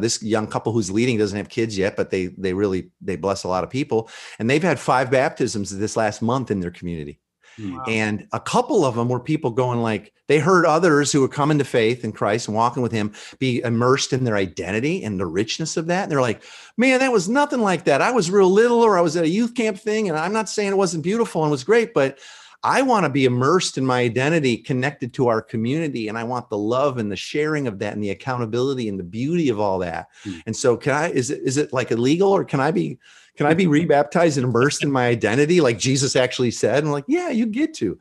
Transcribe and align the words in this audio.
this 0.00 0.22
young 0.22 0.46
couple 0.46 0.72
who's 0.72 0.90
leading 0.90 1.18
doesn't 1.18 1.36
have 1.36 1.48
kids 1.48 1.76
yet, 1.76 1.96
but 1.96 2.10
they 2.10 2.26
they 2.26 2.54
really 2.54 2.90
they 3.00 3.16
bless 3.16 3.44
a 3.44 3.48
lot 3.48 3.64
of 3.64 3.70
people, 3.70 4.08
and 4.38 4.48
they've 4.48 4.62
had 4.62 4.80
five 4.80 5.10
baptisms 5.10 5.76
this 5.76 5.96
last 5.96 6.22
month 6.22 6.50
in 6.50 6.60
their 6.60 6.70
community. 6.70 7.18
Hmm. 7.56 7.76
Wow. 7.76 7.84
And 7.86 8.28
a 8.32 8.40
couple 8.40 8.86
of 8.86 8.94
them 8.94 9.10
were 9.10 9.20
people 9.20 9.50
going 9.50 9.82
like 9.82 10.14
they 10.28 10.38
heard 10.38 10.64
others 10.64 11.12
who 11.12 11.20
were 11.20 11.28
coming 11.28 11.58
to 11.58 11.64
faith 11.64 12.04
in 12.04 12.12
Christ 12.12 12.48
and 12.48 12.56
walking 12.56 12.82
with 12.82 12.92
Him 12.92 13.12
be 13.38 13.60
immersed 13.60 14.14
in 14.14 14.24
their 14.24 14.36
identity 14.36 15.04
and 15.04 15.20
the 15.20 15.26
richness 15.26 15.76
of 15.76 15.88
that. 15.88 16.04
And 16.04 16.12
they're 16.12 16.22
like, 16.22 16.42
"Man, 16.78 17.00
that 17.00 17.12
was 17.12 17.28
nothing 17.28 17.60
like 17.60 17.84
that. 17.84 18.00
I 18.00 18.12
was 18.12 18.30
real 18.30 18.50
little, 18.50 18.80
or 18.80 18.96
I 18.96 19.02
was 19.02 19.16
at 19.16 19.24
a 19.24 19.28
youth 19.28 19.54
camp 19.54 19.78
thing, 19.78 20.08
and 20.08 20.18
I'm 20.18 20.32
not 20.32 20.48
saying 20.48 20.70
it 20.70 20.76
wasn't 20.76 21.04
beautiful 21.04 21.42
and 21.42 21.50
was 21.50 21.64
great, 21.64 21.92
but 21.92 22.18
I 22.64 22.82
want 22.82 23.04
to 23.04 23.10
be 23.10 23.24
immersed 23.24 23.76
in 23.76 23.84
my 23.84 24.00
identity, 24.00 24.56
connected 24.56 25.12
to 25.14 25.26
our 25.26 25.42
community, 25.42 26.06
and 26.06 26.16
I 26.16 26.22
want 26.22 26.48
the 26.48 26.58
love 26.58 26.98
and 26.98 27.10
the 27.10 27.16
sharing 27.16 27.66
of 27.66 27.80
that, 27.80 27.94
and 27.94 28.02
the 28.02 28.10
accountability 28.10 28.88
and 28.88 29.00
the 29.00 29.04
beauty 29.04 29.48
of 29.48 29.58
all 29.58 29.80
that. 29.80 30.08
Mm. 30.24 30.42
And 30.46 30.56
so, 30.56 30.76
can 30.76 30.92
I? 30.92 31.10
Is 31.10 31.30
it 31.30 31.40
is 31.42 31.56
it 31.56 31.72
like 31.72 31.90
illegal, 31.90 32.30
or 32.30 32.44
can 32.44 32.60
I 32.60 32.70
be 32.70 33.00
can 33.36 33.46
I 33.46 33.54
be 33.54 33.66
rebaptized 33.66 34.36
and 34.36 34.46
immersed 34.46 34.84
in 34.84 34.92
my 34.92 35.08
identity, 35.08 35.60
like 35.60 35.78
Jesus 35.78 36.14
actually 36.14 36.52
said? 36.52 36.84
And 36.84 36.92
like, 36.92 37.04
yeah, 37.08 37.30
you 37.30 37.46
get 37.46 37.74
to. 37.74 37.98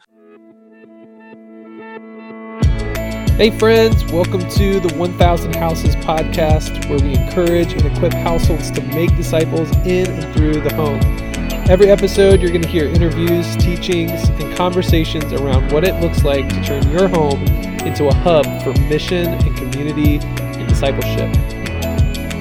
Hey, 3.38 3.50
friends, 3.58 4.06
welcome 4.12 4.48
to 4.48 4.80
the 4.80 4.94
1000 4.96 5.56
Houses 5.56 5.96
podcast, 5.96 6.88
where 6.88 7.00
we 7.00 7.16
encourage 7.16 7.74
and 7.74 7.86
equip 7.86 8.14
households 8.14 8.70
to 8.72 8.82
make 8.84 9.16
disciples 9.16 9.72
in 9.88 10.06
and 10.08 10.36
through 10.36 10.62
the 10.62 10.76
home. 10.76 11.31
Every 11.72 11.90
episode, 11.90 12.42
you're 12.42 12.50
going 12.50 12.64
to 12.64 12.68
hear 12.68 12.84
interviews, 12.84 13.56
teachings, 13.56 14.28
and 14.28 14.58
conversations 14.58 15.32
around 15.32 15.72
what 15.72 15.86
it 15.86 15.96
looks 16.02 16.26
like 16.26 16.50
to 16.50 16.62
turn 16.62 16.86
your 16.92 17.08
home 17.08 17.42
into 17.88 18.10
a 18.10 18.14
hub 18.14 18.44
for 18.62 18.78
mission 18.90 19.28
and 19.28 19.58
community 19.58 20.20
and 20.20 20.68
discipleship. 20.68 21.32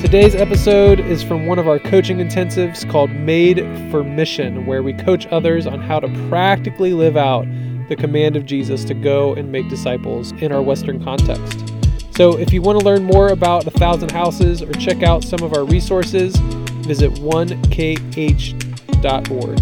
Today's 0.01 0.35
episode 0.35 0.99
is 0.99 1.23
from 1.23 1.47
one 1.47 1.61
of 1.61 1.69
our 1.69 1.79
coaching 1.79 2.17
intensives 2.17 2.91
called 2.91 3.13
Made 3.13 3.61
for 3.93 4.03
Mission, 4.03 4.67
where 4.67 4.83
we 4.83 4.93
coach 4.93 5.29
others 5.29 5.65
on 5.65 5.81
how 5.81 6.01
to 6.01 6.09
practically 6.29 6.93
live 6.93 7.17
out 7.17 7.47
the 7.89 7.95
command 7.95 8.35
of 8.35 8.47
Jesus 8.47 8.85
to 8.87 8.95
go 8.95 9.35
and 9.35 9.53
make 9.53 9.69
disciples 9.69 10.33
in 10.43 10.51
our 10.51 10.61
Western 10.61 11.05
context. 11.05 11.73
So, 12.17 12.37
if 12.37 12.53
you 12.53 12.63
want 12.63 12.81
to 12.81 12.85
learn 12.85 13.05
more 13.05 13.29
about 13.29 13.65
A 13.65 13.71
Thousand 13.71 14.11
Houses 14.11 14.61
or 14.61 14.73
check 14.73 15.05
out 15.05 15.23
some 15.23 15.45
of 15.45 15.55
our 15.55 15.65
resources, 15.65 16.35
visit 16.83 17.13
1kh.com 17.13 18.70
org. 19.07 19.59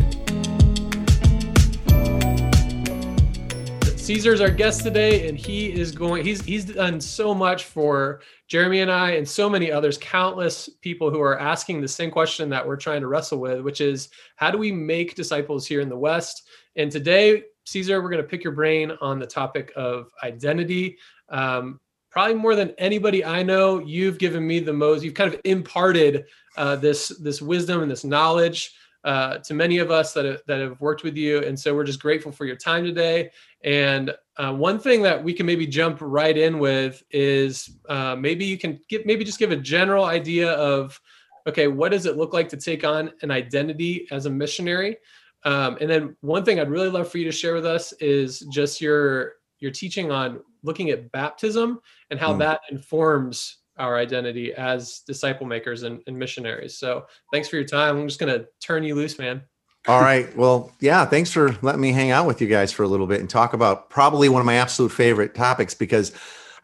Caesar's 3.97 4.41
our 4.41 4.51
guest 4.51 4.83
today, 4.83 5.29
and 5.29 5.39
he 5.39 5.73
is 5.73 5.93
going. 5.93 6.25
He's 6.25 6.43
he's 6.43 6.65
done 6.65 7.01
so 7.01 7.35
much 7.35 7.65
for 7.65 8.21
Jeremy 8.49 8.81
and 8.81 8.91
I, 8.91 9.13
and 9.13 9.29
so 9.29 9.49
many 9.49 9.71
others. 9.71 9.99
Countless 9.99 10.69
people 10.81 11.11
who 11.11 11.21
are 11.21 11.39
asking 11.39 11.81
the 11.81 11.89
same 11.89 12.11
question 12.11 12.49
that 12.49 12.67
we're 12.67 12.77
trying 12.77 13.03
to 13.03 13.07
wrestle 13.07 13.39
with, 13.39 13.61
which 13.61 13.81
is 13.81 14.09
how 14.37 14.51
do 14.51 14.59
we 14.59 14.73
make 14.73 15.15
disciples 15.15 15.67
here 15.67 15.81
in 15.83 15.89
the 15.89 15.97
West? 15.97 16.49
And 16.75 16.91
today, 16.91 17.43
Caesar, 17.67 18.03
we're 18.03 18.11
going 18.11 18.23
to 18.23 18.29
pick 18.29 18.43
your 18.43 18.55
brain 18.55 18.93
on 19.01 19.19
the 19.19 19.27
topic 19.27 19.73
of 19.77 20.09
identity. 20.25 20.97
Um, 21.29 21.79
probably 22.11 22.35
more 22.35 22.57
than 22.57 22.73
anybody 22.79 23.25
I 23.25 23.43
know, 23.43 23.79
you've 23.79 24.19
given 24.19 24.45
me 24.45 24.59
the 24.59 24.73
most. 24.73 25.05
You've 25.05 25.15
kind 25.15 25.33
of 25.33 25.41
imparted 25.45 26.25
uh, 26.57 26.77
this 26.77 27.09
this 27.23 27.41
wisdom 27.41 27.83
and 27.83 27.91
this 27.91 28.05
knowledge 28.05 28.73
uh, 29.09 29.39
to 29.39 29.55
many 29.55 29.79
of 29.79 29.91
us 29.91 30.13
that 30.13 30.27
have, 30.27 30.43
that 30.47 30.61
have 30.61 30.79
worked 30.83 31.03
with 31.03 31.17
you. 31.17 31.43
And 31.43 31.59
so 31.59 31.75
we're 31.75 31.85
just 31.85 31.99
grateful 31.99 32.31
for 32.31 32.45
your 32.45 32.57
time 32.57 32.85
today. 32.85 33.31
And 33.65 34.15
uh, 34.37 34.53
one 34.53 34.79
thing 34.79 35.01
that 35.01 35.25
we 35.25 35.33
can 35.33 35.47
maybe 35.47 35.67
jump 35.67 35.97
right 36.03 36.37
in 36.37 36.59
with 36.59 37.03
is 37.11 37.79
uh, 37.89 38.17
maybe 38.17 38.45
you 38.45 38.59
can 38.59 38.79
get 38.91 39.07
maybe 39.07 39.25
just 39.25 39.39
give 39.39 39.51
a 39.51 39.57
general 39.57 40.05
idea 40.05 40.53
of 40.53 41.01
okay, 41.47 41.69
what 41.69 41.91
does 41.91 42.05
it 42.05 42.19
look 42.19 42.35
like 42.35 42.51
to 42.51 42.59
take 42.59 42.85
on 42.85 43.11
an 43.23 43.31
identity 43.31 44.07
as 44.11 44.27
a 44.27 44.31
missionary? 44.31 44.99
Um, 45.45 45.79
and 45.81 45.89
then 45.89 46.15
one 46.21 46.45
thing 46.45 46.61
I'd 46.61 46.69
really 46.69 46.91
love 46.91 47.11
for 47.11 47.17
you 47.17 47.25
to 47.25 47.33
share 47.33 47.55
with 47.55 47.65
us 47.65 47.95
is 48.01 48.41
just 48.53 48.79
your 48.79 49.37
your 49.59 49.71
teaching 49.71 50.13
on 50.13 50.41
looking 50.63 50.91
at 50.91 51.11
baptism 51.13 51.81
and 52.11 52.21
how 52.21 52.35
mm. 52.35 52.41
that 52.41 52.61
informs 52.71 53.57
our 53.79 53.97
identity 53.97 54.53
as 54.55 55.01
disciple 55.07 55.47
makers 55.47 55.83
and, 55.83 56.01
and 56.07 56.19
missionaries. 56.19 56.77
So 56.77 57.07
thanks 57.33 57.49
for 57.49 57.57
your 57.57 57.65
time. 57.65 57.97
I'm 57.97 58.09
just 58.09 58.21
going 58.21 58.33
to 58.33 58.47
turn 58.61 58.85
you 58.85 58.95
loose, 58.95 59.19
man. 59.19 59.43
All 59.87 60.01
right. 60.01 60.37
Well, 60.37 60.73
yeah, 60.81 61.07
thanks 61.07 61.31
for 61.31 61.57
letting 61.63 61.81
me 61.81 61.93
hang 61.93 62.11
out 62.11 62.27
with 62.27 62.41
you 62.41 62.49
guys 62.49 62.73
for 62.73 62.83
a 62.83 62.89
little 62.89 63.07
bit 63.07 63.21
and 63.21 63.31
talk 63.31 63.55
about 63.55 63.89
probably 63.89 64.29
one 64.29 64.41
of 64.41 64.47
my 64.47 64.57
absolute 64.57 64.91
favorite 64.91 65.35
topics 65.35 65.73
because 65.73 66.13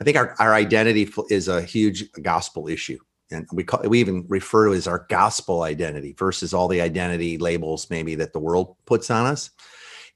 I 0.01 0.05
think 0.05 0.17
our, 0.17 0.35
our 0.39 0.53
identity 0.53 1.11
is 1.31 1.49
a 1.49 1.63
huge 1.63 2.11
gospel 2.21 2.69
issue. 2.69 2.99
And 3.31 3.47
we 3.53 3.65
call 3.65 3.81
we 3.89 4.01
even 4.01 4.27
refer 4.29 4.67
to 4.67 4.73
it 4.73 4.77
as 4.77 4.87
our 4.87 5.07
gospel 5.09 5.63
identity 5.63 6.15
versus 6.19 6.53
all 6.53 6.69
the 6.69 6.83
identity 6.83 7.39
labels 7.39 7.89
maybe 7.89 8.15
that 8.17 8.35
the 8.35 8.39
world 8.39 8.77
puts 8.85 9.11
on 9.11 9.25
us. 9.25 9.51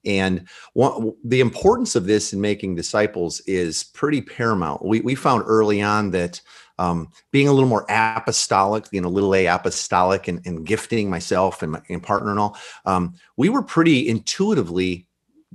And 0.04 0.46
the 0.76 1.40
importance 1.40 1.96
of 1.96 2.06
this 2.06 2.32
in 2.32 2.40
making 2.40 2.76
disciples 2.76 3.40
is 3.40 3.84
pretty 3.84 4.20
paramount. 4.20 4.84
We, 4.84 5.00
we 5.00 5.14
found 5.14 5.44
early 5.46 5.82
on 5.82 6.10
that 6.12 6.40
um, 6.78 7.10
being 7.30 7.48
a 7.48 7.52
little 7.52 7.68
more 7.68 7.86
apostolic, 7.88 8.86
you 8.92 9.00
know, 9.00 9.08
little 9.08 9.34
a 9.34 9.46
apostolic 9.46 10.28
and, 10.28 10.40
and 10.46 10.66
gifting 10.66 11.10
myself 11.10 11.62
and 11.62 11.72
my 11.72 11.82
and 11.88 12.02
partner 12.02 12.30
and 12.30 12.38
all, 12.38 12.56
um, 12.86 13.14
we 13.36 13.48
were 13.48 13.62
pretty 13.62 14.08
intuitively 14.08 15.06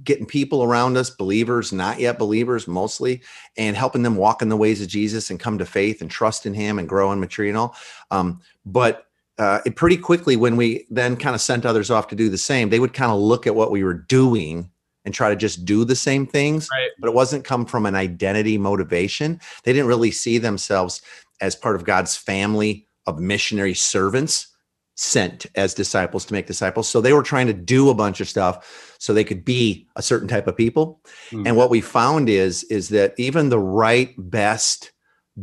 getting 0.04 0.26
people 0.26 0.64
around 0.64 0.98
us, 0.98 1.10
believers, 1.10 1.72
not 1.72 2.00
yet 2.00 2.18
believers 2.18 2.68
mostly, 2.68 3.22
and 3.58 3.78
helping 3.78 4.02
them 4.02 4.16
walk 4.16 4.42
in 4.42 4.50
the 4.50 4.58
ways 4.58 4.82
of 4.82 4.88
Jesus 4.88 5.30
and 5.30 5.40
come 5.40 5.58
to 5.58 5.66
faith 5.66 6.02
and 6.02 6.10
trust 6.10 6.46
in 6.46 6.54
him 6.54 6.80
and 6.80 6.90
grow 6.90 7.12
and 7.12 7.22
mature 7.22 7.48
and 7.48 7.58
all. 7.58 7.76
Um, 8.10 8.42
but 8.66 9.08
uh, 9.38 9.60
it 9.66 9.76
pretty 9.76 9.98
quickly, 9.98 10.36
when 10.36 10.58
we 10.58 10.86
then 10.90 11.16
kind 11.16 11.36
of 11.36 11.42
sent 11.42 11.66
others 11.66 11.90
off 11.90 12.08
to 12.08 12.16
do 12.16 12.30
the 12.30 12.38
same, 12.38 12.70
they 12.70 12.80
would 12.80 12.94
kind 12.94 13.12
of 13.12 13.20
look 13.20 13.48
at 13.48 13.56
what 13.56 13.72
we 13.72 13.84
were 13.84 13.94
doing 13.94 14.70
and 15.06 15.14
try 15.14 15.30
to 15.30 15.36
just 15.36 15.66
do 15.66 15.84
the 15.84 15.96
same 15.96 16.26
things 16.26 16.68
right. 16.72 16.90
but 17.00 17.08
it 17.08 17.14
wasn't 17.14 17.44
come 17.44 17.66
from 17.66 17.86
an 17.86 17.96
identity 17.96 18.58
motivation 18.58 19.40
they 19.64 19.74
didn't 19.74 19.88
really 19.88 20.12
see 20.12 20.38
themselves 20.38 21.02
as 21.42 21.56
part 21.56 21.76
of 21.76 21.86
god's 21.86 22.16
family 22.16 22.88
of 23.06 23.20
missionary 23.20 23.74
servants 23.74 24.48
sent 24.96 25.48
as 25.56 25.74
disciples 25.74 26.24
to 26.26 26.34
make 26.34 26.46
disciples 26.46 26.88
so 26.88 27.02
they 27.02 27.14
were 27.14 27.24
trying 27.24 27.48
to 27.48 27.54
do 27.54 27.90
a 27.90 27.96
bunch 27.96 28.22
of 28.22 28.30
stuff 28.30 28.96
so 29.00 29.14
they 29.14 29.24
could 29.24 29.44
be 29.44 29.88
a 29.96 30.02
certain 30.02 30.28
type 30.28 30.48
of 30.48 30.56
people 30.56 31.02
mm-hmm. 31.30 31.46
and 31.48 31.58
what 31.58 31.70
we 31.70 31.82
found 31.82 32.30
is 32.30 32.64
is 32.66 32.90
that 32.90 33.14
even 33.18 33.50
the 33.50 33.60
right 33.60 34.14
best 34.18 34.92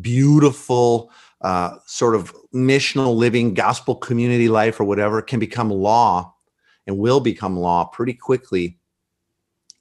beautiful 0.00 1.10
uh, 1.41 1.77
sort 1.87 2.15
of 2.15 2.34
missional 2.54 3.15
living 3.16 3.54
gospel 3.54 3.94
community 3.94 4.48
life 4.48 4.78
or 4.78 4.84
whatever 4.84 5.22
can 5.22 5.41
become 5.41 5.71
law 5.71 6.34
and 6.87 6.98
will 6.98 7.21
become 7.21 7.59
law 7.59 7.84
pretty 7.84 8.12
quickly 8.12 8.78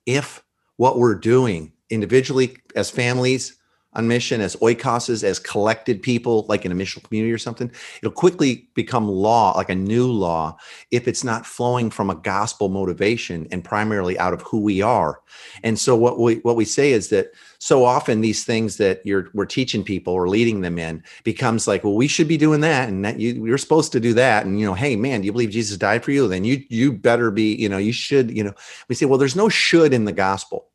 if 0.09 0.43
what 0.77 0.97
we're 0.97 1.15
doing 1.15 1.71
individually 1.89 2.57
as 2.75 2.89
families 2.89 3.58
on 3.93 4.07
mission, 4.07 4.39
as 4.39 4.55
oikoses, 4.57 5.23
as 5.23 5.39
collected 5.39 6.01
people, 6.01 6.45
like 6.47 6.63
in 6.63 6.71
a 6.71 6.75
missional 6.75 7.03
community 7.03 7.33
or 7.33 7.39
something, 7.39 7.71
it'll 7.97 8.11
quickly 8.11 8.69
become 8.75 9.07
law, 9.07 9.51
like 9.57 9.69
a 9.69 9.75
new 9.75 10.11
law, 10.11 10.55
if 10.91 11.07
it's 11.07 11.23
not 11.23 11.43
flowing 11.43 11.89
from 11.89 12.11
a 12.11 12.15
gospel 12.15 12.69
motivation 12.69 13.47
and 13.51 13.63
primarily 13.63 14.17
out 14.19 14.31
of 14.31 14.43
who 14.43 14.59
we 14.59 14.79
are. 14.79 15.21
And 15.63 15.79
so 15.79 15.95
what 15.95 16.19
we 16.19 16.35
what 16.35 16.55
we 16.55 16.65
say 16.65 16.91
is 16.91 17.09
that 17.09 17.31
so 17.57 17.83
often 17.83 18.21
these 18.21 18.45
things 18.45 18.77
that 18.77 19.01
you're 19.05 19.29
we're 19.33 19.45
teaching 19.45 19.83
people 19.83 20.13
or 20.13 20.29
leading 20.29 20.61
them 20.61 20.77
in 20.77 21.03
becomes 21.23 21.67
like, 21.67 21.83
well, 21.83 21.95
we 21.95 22.07
should 22.07 22.27
be 22.27 22.37
doing 22.37 22.61
that, 22.61 22.89
and 22.89 23.03
that 23.03 23.19
you 23.19 23.43
you're 23.43 23.57
supposed 23.57 23.91
to 23.93 23.99
do 23.99 24.13
that, 24.13 24.45
and 24.45 24.59
you 24.59 24.67
know, 24.67 24.75
hey 24.75 24.95
man, 24.95 25.21
do 25.21 25.25
you 25.25 25.31
believe 25.31 25.49
Jesus 25.49 25.77
died 25.77 26.03
for 26.05 26.11
you? 26.11 26.27
Then 26.27 26.43
you 26.43 26.63
you 26.69 26.93
better 26.93 27.31
be, 27.31 27.55
you 27.55 27.67
know, 27.67 27.79
you 27.79 27.91
should, 27.91 28.29
you 28.29 28.43
know. 28.43 28.53
We 28.87 28.93
say, 28.93 29.07
well, 29.07 29.17
there's 29.17 29.35
no 29.35 29.49
should 29.49 29.93
in 29.93 30.05
the 30.05 30.11
gospel. 30.11 30.67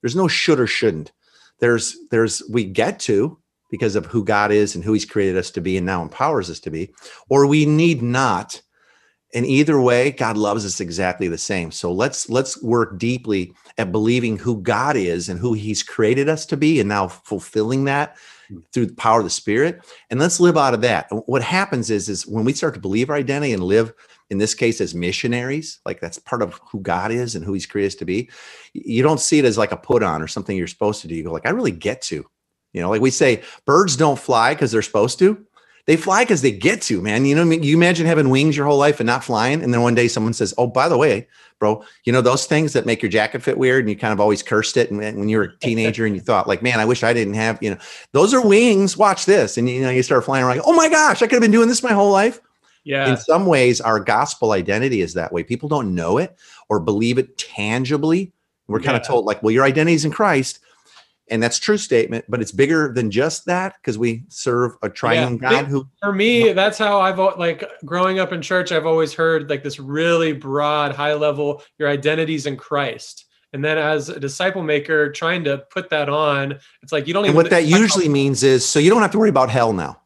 There's 0.00 0.16
no 0.16 0.26
should 0.26 0.58
or 0.58 0.66
shouldn't 0.66 1.12
there's 1.62 1.96
there's 2.10 2.42
we 2.50 2.64
get 2.64 2.98
to 2.98 3.38
because 3.70 3.94
of 3.94 4.04
who 4.04 4.24
God 4.24 4.50
is 4.50 4.74
and 4.74 4.84
who 4.84 4.92
he's 4.92 5.06
created 5.06 5.36
us 5.36 5.50
to 5.52 5.62
be 5.62 5.78
and 5.78 5.86
now 5.86 6.02
empowers 6.02 6.50
us 6.50 6.60
to 6.60 6.70
be 6.70 6.92
or 7.30 7.46
we 7.46 7.64
need 7.64 8.02
not. 8.02 8.60
And 9.34 9.46
either 9.46 9.80
way 9.80 10.10
God 10.10 10.36
loves 10.36 10.66
us 10.66 10.80
exactly 10.80 11.28
the 11.28 11.38
same. 11.38 11.70
So 11.70 11.90
let's 11.90 12.28
let's 12.28 12.60
work 12.62 12.98
deeply 12.98 13.54
at 13.78 13.92
believing 13.92 14.36
who 14.36 14.60
God 14.60 14.96
is 14.96 15.28
and 15.30 15.38
who 15.38 15.54
he's 15.54 15.82
created 15.82 16.28
us 16.28 16.44
to 16.46 16.56
be 16.56 16.80
and 16.80 16.88
now 16.88 17.08
fulfilling 17.08 17.84
that 17.84 18.18
hmm. 18.48 18.58
through 18.74 18.86
the 18.86 18.94
power 18.96 19.20
of 19.20 19.24
the 19.24 19.30
spirit. 19.30 19.80
And 20.10 20.18
let's 20.18 20.40
live 20.40 20.58
out 20.58 20.74
of 20.74 20.82
that. 20.82 21.06
What 21.26 21.42
happens 21.42 21.90
is 21.90 22.08
is 22.08 22.26
when 22.26 22.44
we 22.44 22.52
start 22.52 22.74
to 22.74 22.80
believe 22.80 23.08
our 23.08 23.16
identity 23.16 23.52
and 23.52 23.62
live 23.62 23.94
in 24.32 24.38
this 24.38 24.54
case 24.54 24.80
as 24.80 24.94
missionaries 24.94 25.80
like 25.86 26.00
that's 26.00 26.18
part 26.18 26.42
of 26.42 26.58
who 26.70 26.80
god 26.80 27.12
is 27.12 27.36
and 27.36 27.44
who 27.44 27.52
he's 27.52 27.66
created 27.66 27.88
us 27.88 27.94
to 27.94 28.04
be 28.04 28.28
you 28.72 29.02
don't 29.02 29.20
see 29.20 29.38
it 29.38 29.44
as 29.44 29.58
like 29.58 29.70
a 29.70 29.76
put 29.76 30.02
on 30.02 30.22
or 30.22 30.26
something 30.26 30.56
you're 30.56 30.66
supposed 30.66 31.02
to 31.02 31.06
do 31.06 31.14
you 31.14 31.22
go 31.22 31.32
like 31.32 31.46
i 31.46 31.50
really 31.50 31.70
get 31.70 32.02
to 32.02 32.24
you 32.72 32.80
know 32.80 32.90
like 32.90 33.02
we 33.02 33.10
say 33.10 33.42
birds 33.66 33.94
don't 33.94 34.18
fly 34.18 34.54
because 34.54 34.72
they're 34.72 34.82
supposed 34.82 35.18
to 35.18 35.46
They 35.86 35.96
fly 35.96 36.22
because 36.22 36.42
they 36.42 36.52
get 36.52 36.80
to, 36.82 37.02
man. 37.02 37.24
You 37.24 37.34
know, 37.34 37.42
you 37.42 37.76
imagine 37.76 38.06
having 38.06 38.30
wings 38.30 38.56
your 38.56 38.66
whole 38.66 38.78
life 38.78 39.00
and 39.00 39.06
not 39.06 39.24
flying, 39.24 39.64
and 39.64 39.74
then 39.74 39.82
one 39.82 39.96
day 39.96 40.06
someone 40.06 40.32
says, 40.32 40.54
"Oh, 40.56 40.68
by 40.68 40.88
the 40.88 40.96
way, 40.96 41.26
bro, 41.58 41.82
you 42.04 42.12
know 42.12 42.22
those 42.22 42.46
things 42.46 42.72
that 42.72 42.86
make 42.86 43.02
your 43.02 43.10
jacket 43.10 43.42
fit 43.42 43.58
weird," 43.58 43.82
and 43.82 43.90
you 43.90 43.96
kind 43.96 44.12
of 44.12 44.20
always 44.20 44.44
cursed 44.44 44.76
it. 44.76 44.92
And 44.92 45.00
when 45.18 45.28
you 45.28 45.38
were 45.38 45.48
a 45.50 45.58
teenager 45.58 46.06
and 46.06 46.14
you 46.14 46.22
thought, 46.22 46.46
like, 46.46 46.62
"Man, 46.62 46.78
I 46.78 46.84
wish 46.84 47.02
I 47.02 47.12
didn't 47.12 47.34
have," 47.34 47.58
you 47.60 47.70
know, 47.70 47.78
those 48.12 48.32
are 48.32 48.40
wings. 48.40 48.96
Watch 48.96 49.26
this, 49.26 49.58
and 49.58 49.68
you 49.68 49.82
know, 49.82 49.90
you 49.90 50.04
start 50.04 50.24
flying 50.24 50.44
around. 50.44 50.58
Like, 50.58 50.68
oh 50.68 50.72
my 50.72 50.88
gosh, 50.88 51.20
I 51.20 51.26
could 51.26 51.42
have 51.42 51.42
been 51.42 51.58
doing 51.58 51.68
this 51.68 51.82
my 51.82 51.92
whole 51.92 52.12
life. 52.12 52.40
Yeah. 52.84 53.10
In 53.10 53.16
some 53.16 53.46
ways, 53.46 53.80
our 53.80 54.00
gospel 54.00 54.52
identity 54.52 55.00
is 55.00 55.14
that 55.14 55.32
way. 55.32 55.44
People 55.44 55.68
don't 55.68 55.94
know 55.94 56.18
it 56.18 56.36
or 56.68 56.80
believe 56.80 57.18
it 57.18 57.38
tangibly. 57.38 58.32
We're 58.66 58.80
kind 58.80 58.96
of 58.96 59.06
told, 59.06 59.24
like, 59.24 59.42
well, 59.42 59.50
your 59.50 59.64
identity 59.64 59.94
is 59.94 60.04
in 60.04 60.12
Christ 60.12 60.60
and 61.32 61.42
that's 61.42 61.58
true 61.58 61.78
statement 61.78 62.24
but 62.28 62.40
it's 62.40 62.52
bigger 62.52 62.92
than 62.92 63.10
just 63.10 63.46
that 63.46 63.74
because 63.80 63.98
we 63.98 64.24
serve 64.28 64.76
a 64.82 64.88
triune 64.88 65.38
yeah. 65.42 65.50
god 65.50 65.66
who 65.66 65.88
for 66.00 66.12
me 66.12 66.52
that's 66.52 66.78
how 66.78 67.00
i've 67.00 67.18
like 67.38 67.64
growing 67.84 68.18
up 68.18 68.32
in 68.32 68.42
church 68.42 68.72
i've 68.72 68.86
always 68.86 69.14
heard 69.14 69.48
like 69.48 69.62
this 69.62 69.78
really 69.78 70.32
broad 70.32 70.94
high 70.94 71.14
level 71.14 71.62
your 71.78 71.88
identity's 71.88 72.46
in 72.46 72.56
christ 72.56 73.26
and 73.52 73.64
then 73.64 73.78
as 73.78 74.08
a 74.08 74.18
disciple 74.20 74.62
maker 74.62 75.10
trying 75.10 75.44
to 75.44 75.58
put 75.70 75.90
that 75.90 76.08
on 76.08 76.58
it's 76.82 76.92
like 76.92 77.06
you 77.06 77.14
don't 77.14 77.24
and 77.24 77.30
even 77.30 77.36
what 77.36 77.50
that 77.50 77.64
usually 77.64 78.08
means 78.08 78.42
is 78.42 78.66
so 78.66 78.78
you 78.78 78.90
don't 78.90 79.02
have 79.02 79.12
to 79.12 79.18
worry 79.18 79.30
about 79.30 79.50
hell 79.50 79.72
now 79.72 80.00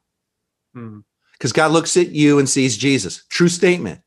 hmm. 0.74 1.00
Because 1.38 1.52
god 1.52 1.70
looks 1.70 1.96
at 1.96 2.10
you 2.10 2.38
and 2.38 2.48
sees 2.48 2.76
jesus 2.76 3.24
true 3.28 3.48
statement 3.48 4.00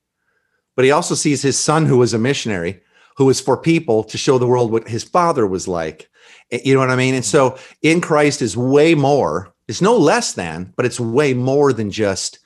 but 0.76 0.86
he 0.86 0.92
also 0.92 1.16
sees 1.16 1.42
his 1.42 1.58
son 1.58 1.86
who 1.86 1.98
was 1.98 2.14
a 2.14 2.20
missionary 2.20 2.82
who 3.18 3.26
was 3.26 3.42
for 3.42 3.58
people 3.58 4.04
to 4.04 4.18
show 4.18 4.38
the 4.38 4.48
world 4.48 4.72
what 4.72 4.88
his 4.88 5.04
father 5.04 5.46
was 5.46 5.68
like 5.68 6.10
Eh, 6.52 6.60
you 6.64 6.74
know 6.74 6.80
what 6.80 6.90
I 6.90 6.96
mean? 6.96 7.16
And 7.16 7.26
so 7.26 7.58
in 7.82 8.02
Christ 8.02 8.42
is 8.42 8.58
way 8.58 8.96
more, 8.96 9.54
it's 9.68 9.82
no 9.82 9.98
less 9.98 10.34
than, 10.34 10.74
but 10.76 10.86
it's 10.86 11.00
way 11.00 11.34
more 11.34 11.74
than 11.74 11.92
just, 11.92 12.40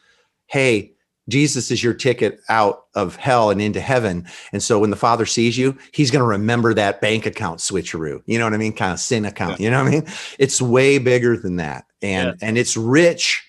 hey, 0.47 0.91
Jesus 1.29 1.71
is 1.71 1.81
your 1.81 1.93
ticket 1.93 2.41
out 2.49 2.83
of 2.95 3.15
hell 3.15 3.49
and 3.49 3.61
into 3.61 3.79
heaven. 3.79 4.27
And 4.51 4.61
so 4.61 4.79
when 4.79 4.89
the 4.89 4.97
Father 4.97 5.25
sees 5.25 5.57
you, 5.57 5.77
he's 5.93 6.11
going 6.11 6.21
to 6.21 6.27
remember 6.27 6.73
that 6.73 6.99
bank 6.99 7.25
account 7.25 7.59
switcheroo. 7.59 8.21
You 8.25 8.39
know 8.39 8.45
what 8.45 8.53
I 8.53 8.57
mean? 8.57 8.73
Kind 8.73 8.91
of 8.91 8.99
sin 8.99 9.23
account. 9.23 9.59
Yeah. 9.59 9.65
You 9.65 9.71
know 9.71 9.83
what 9.83 9.87
I 9.87 9.91
mean? 9.91 10.07
It's 10.37 10.61
way 10.61 10.97
bigger 10.97 11.37
than 11.37 11.55
that. 11.57 11.85
And 12.01 12.35
yeah. 12.41 12.47
and 12.47 12.57
it's 12.57 12.75
rich 12.75 13.41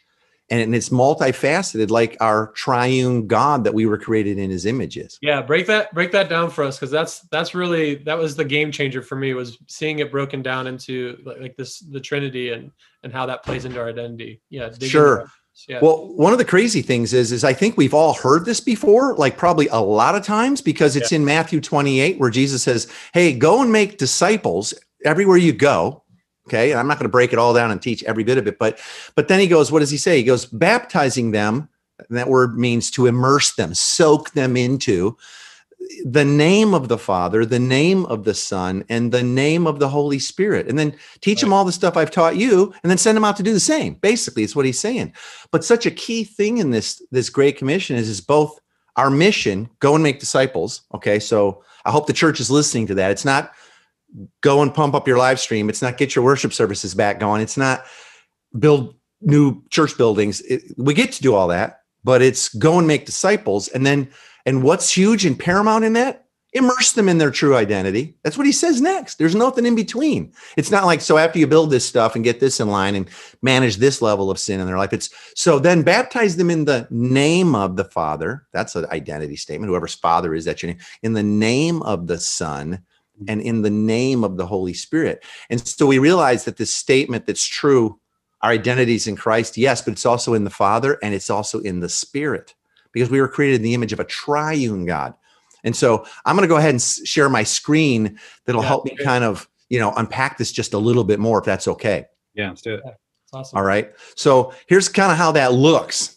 and 0.61 0.75
it's 0.75 0.89
multifaceted 0.89 1.91
like 1.91 2.17
our 2.21 2.49
triune 2.53 3.27
god 3.27 3.65
that 3.65 3.75
we 3.75 3.87
were 3.87 3.99
created 3.99 4.39
in 4.39 4.51
his 4.51 4.67
images 4.67 5.19
yeah 5.23 5.41
break 5.41 5.67
that 5.67 5.93
break 5.95 6.13
that 6.13 6.29
down 6.29 6.51
for 6.51 6.65
us 6.65 6.77
because 6.77 6.91
that's 6.91 7.21
that's 7.31 7.55
really 7.55 7.97
that 7.97 8.19
was 8.19 8.37
the 8.37 8.45
game 8.45 8.71
changer 8.71 9.03
for 9.03 9.17
me 9.17 9.35
was 9.35 9.59
seeing 9.67 9.99
it 9.99 10.11
broken 10.11 10.43
down 10.43 10.67
into 10.67 11.19
like 11.25 11.57
this 11.57 11.81
the 11.81 12.01
trinity 12.01 12.53
and 12.53 12.71
and 13.03 13.13
how 13.13 13.27
that 13.27 13.43
plays 13.43 13.65
into 13.65 13.81
our 13.81 13.89
identity 13.89 14.41
yeah 14.51 14.71
sure 14.81 15.31
yeah. 15.69 15.79
Well, 15.81 16.13
one 16.15 16.33
of 16.33 16.39
the 16.39 16.45
crazy 16.45 16.83
things 16.83 17.13
is, 17.13 17.31
is 17.31 17.45
I 17.45 17.53
think 17.53 17.77
we've 17.77 17.95
all 17.95 18.15
heard 18.15 18.45
this 18.45 18.61
before, 18.61 19.15
like 19.15 19.37
probably 19.37 19.69
a 19.69 19.79
lot 19.79 20.17
of 20.17 20.25
times, 20.25 20.61
because 20.61 20.97
it's 20.97 21.13
yeah. 21.13 21.17
in 21.17 21.25
Matthew 21.25 21.61
28 21.61 22.19
where 22.19 22.31
Jesus 22.31 22.63
says, 22.63 22.91
Hey, 23.13 23.33
go 23.33 23.63
and 23.63 23.71
make 23.71 23.99
disciples 23.99 24.75
everywhere 25.05 25.37
you 25.37 25.53
go. 25.53 26.03
Okay. 26.49 26.71
And 26.71 26.81
I'm 26.81 26.87
not 26.87 26.99
going 26.99 27.05
to 27.05 27.13
break 27.13 27.33
it 27.33 27.39
all 27.39 27.55
down 27.55 27.71
and 27.71 27.81
teach 27.81 28.05
every 28.05 28.25
bit 28.25 28.39
of 28.39 28.47
it, 28.47 28.59
but 28.59 28.79
but 29.15 29.29
then 29.29 29.41
he 29.41 29.47
goes, 29.47 29.73
what 29.73 29.81
does 29.81 29.91
he 29.91 29.97
say? 29.97 30.19
He 30.19 30.25
goes, 30.25 30.47
baptizing 30.47 31.31
them. 31.31 31.69
that 32.11 32.29
word 32.29 32.59
means 32.59 32.91
to 32.93 33.07
immerse 33.07 33.55
them, 33.55 33.75
soak 33.75 34.33
them 34.33 34.57
into 34.57 35.17
the 36.05 36.25
name 36.25 36.75
of 36.75 36.89
the 36.89 36.99
Father, 36.99 37.45
the 37.45 37.59
name 37.59 38.07
of 38.07 38.25
the 38.25 38.35
Son, 38.35 38.85
and 38.89 39.13
the 39.13 39.23
name 39.23 39.67
of 39.67 39.79
the 39.79 39.89
Holy 39.89 40.19
Spirit. 40.19 40.69
And 40.69 40.79
then 40.79 40.95
teach 41.21 41.39
right. 41.39 41.47
them 41.47 41.53
all 41.53 41.65
the 41.65 41.73
stuff 41.73 41.97
I've 41.97 42.11
taught 42.11 42.37
you, 42.37 42.75
and 42.83 42.91
then 42.91 42.99
send 42.99 43.17
them 43.17 43.25
out 43.25 43.37
to 43.37 43.43
do 43.43 43.53
the 43.53 43.61
same. 43.61 43.95
Basically, 43.95 44.43
it's 44.43 44.57
what 44.57 44.67
he's 44.67 44.79
saying. 44.79 45.13
But 45.51 45.65
such 45.65 45.87
a 45.87 45.91
key 45.91 46.25
thing 46.25 46.59
in 46.59 46.71
this, 46.71 47.03
this 47.11 47.31
Great 47.31 47.57
Commission 47.57 47.97
is, 47.97 48.09
is 48.09 48.21
both 48.21 48.61
our 48.97 49.11
mission, 49.11 49.69
go 49.81 49.95
and 49.95 50.03
make 50.03 50.21
disciples. 50.21 50.83
Okay. 50.95 51.19
So 51.19 51.63
I 51.85 51.91
hope 51.91 52.07
the 52.07 52.13
church 52.13 52.41
is 52.41 52.51
listening 52.51 52.87
to 52.89 52.95
that. 52.95 53.11
It's 53.11 53.25
not 53.25 53.53
go 54.41 54.63
and 54.63 54.73
pump 54.73 54.95
up 54.95 55.09
your 55.09 55.19
live 55.19 55.41
stream. 55.41 55.69
It's 55.69 55.83
not 55.83 55.99
get 55.99 56.15
your 56.15 56.25
worship 56.25 56.53
services 56.53 56.95
back 56.95 57.21
going. 57.21 57.43
It's 57.43 57.57
not 57.57 57.85
build 58.59 58.95
new 59.21 59.63
church 59.71 59.97
buildings. 59.97 60.41
It, 60.43 60.63
we 60.77 60.95
get 60.95 61.13
to 61.13 61.23
do 61.23 61.35
all 61.35 61.49
that, 61.49 61.81
but 62.05 62.23
it's 62.23 62.49
go 62.55 62.79
and 62.79 62.87
make 62.87 63.07
disciples. 63.07 63.69
And 63.69 63.85
then, 63.85 64.11
and 64.47 64.63
what's 64.63 64.95
huge 64.95 65.25
and 65.25 65.39
paramount 65.39 65.85
in 65.85 65.95
that? 65.95 66.21
Immerse 66.53 66.93
them 66.93 67.09
in 67.09 67.19
their 67.19 67.33
true 67.33 67.57
identity. 67.57 68.17
That's 68.23 68.39
what 68.39 68.47
he 68.47 68.53
says 68.53 68.81
next. 68.81 69.17
There's 69.17 69.35
nothing 69.35 69.67
in 69.67 69.75
between. 69.75 70.33
It's 70.57 70.71
not 70.71 70.85
like, 70.85 71.01
so 71.01 71.19
after 71.19 71.41
you 71.41 71.49
build 71.49 71.73
this 71.73 71.85
stuff 71.85 72.15
and 72.15 72.23
get 72.23 72.39
this 72.39 72.61
in 72.61 72.69
line 72.69 72.95
and 72.95 73.11
manage 73.43 73.79
this 73.79 74.01
level 74.01 74.31
of 74.31 74.39
sin 74.39 74.61
in 74.61 74.67
their 74.69 74.79
life, 74.79 74.93
it's 74.93 75.11
so 75.35 75.59
then 75.59 75.83
baptize 75.83 76.37
them 76.37 76.51
in 76.51 76.65
the 76.65 76.87
name 76.91 77.57
of 77.57 77.75
the 77.75 77.83
Father. 77.83 78.47
That's 78.53 78.77
an 78.77 78.87
identity 78.93 79.35
statement. 79.35 79.69
Whoever's 79.69 79.97
Father 79.97 80.33
is, 80.33 80.45
that 80.45 80.63
your 80.63 80.71
name. 80.71 80.81
In 81.03 81.15
the 81.15 81.25
name 81.25 81.83
of 81.83 82.07
the 82.07 82.21
Son 82.21 82.85
and 83.29 83.41
in 83.41 83.63
the 83.63 83.71
name 83.71 84.25
of 84.25 84.37
the 84.37 84.47
Holy 84.47 84.75
Spirit. 84.75 85.25
And 85.51 85.67
so 85.67 85.87
we 85.87 85.99
realize 85.99 86.45
that 86.45 86.57
this 86.57 86.75
statement 86.75 87.27
that's 87.27 87.47
true, 87.47 87.99
our 88.43 88.51
identity 88.51 88.95
is 88.95 89.07
in 89.07 89.17
Christ, 89.17 89.57
yes, 89.57 89.83
but 89.83 89.93
it's 89.93 90.07
also 90.07 90.35
in 90.35 90.45
the 90.45 90.51
Father 90.51 90.99
and 91.03 91.15
it's 91.15 91.31
also 91.31 91.61
in 91.61 91.81
the 91.81 91.89
Spirit 91.89 92.55
because 92.93 93.11
we 93.11 93.21
were 93.21 93.29
created 93.29 93.57
in 93.57 93.63
the 93.63 93.75
image 93.75 93.93
of 93.93 94.01
a 94.01 94.05
triune 94.05 94.87
God. 94.87 95.15
And 95.65 95.75
so 95.75 96.07
I'm 96.25 96.37
going 96.37 96.47
to 96.47 96.53
go 96.53 96.59
ahead 96.59 96.71
and 96.71 96.83
share 96.83 97.29
my 97.29 97.43
screen 97.43 98.19
that'll 98.45 98.63
yeah, 98.63 98.69
help 98.69 98.85
me 98.85 98.97
kind 99.03 99.25
of, 99.25 99.49
you 99.71 99.79
know, 99.79 99.93
unpack 99.97 100.39
this 100.39 100.53
just 100.53 100.75
a 100.75 100.79
little 100.79 101.05
bit 101.05 101.19
more 101.19 101.39
if 101.39 101.45
that's 101.45 101.67
okay. 101.69 102.05
Yeah, 102.35 102.51
let's 102.51 102.63
do 102.63 102.75
it. 102.75 102.83
Awesome. 103.33 103.59
All 103.59 103.65
right. 103.65 103.93
So 104.15 104.53
here's 104.67 104.89
kind 104.89 105.11
of 105.11 105.19
how 105.19 105.33
that 105.33 105.55
looks, 105.55 106.17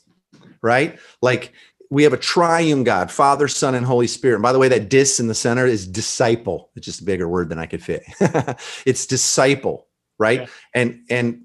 right? 0.62 1.00
Like 1.22 1.54
we 1.90 2.04
have 2.04 2.14
a 2.14 2.18
triune 2.18 2.84
God, 2.84 3.12
Father, 3.12 3.48
Son, 3.48 3.76
and 3.76 3.86
Holy 3.86 4.08
Spirit. 4.08 4.36
And 4.36 4.44
by 4.44 4.52
the 4.52 4.60
way, 4.60 4.68
that 4.70 4.90
dis 4.90 5.20
in 5.20 5.28
the 5.28 5.36
center 5.36 5.66
is 5.66 5.88
disciple. 5.88 6.70
It's 6.76 6.86
just 6.86 7.02
a 7.02 7.06
bigger 7.06 7.28
word 7.28 7.50
than 7.50 7.60
I 7.60 7.66
could 7.66 7.84
fit. 7.84 8.04
it's 8.86 9.06
disciple, 9.06 9.88
right? 10.18 10.42
Yeah. 10.42 10.48
And 10.74 11.00
and 11.10 11.42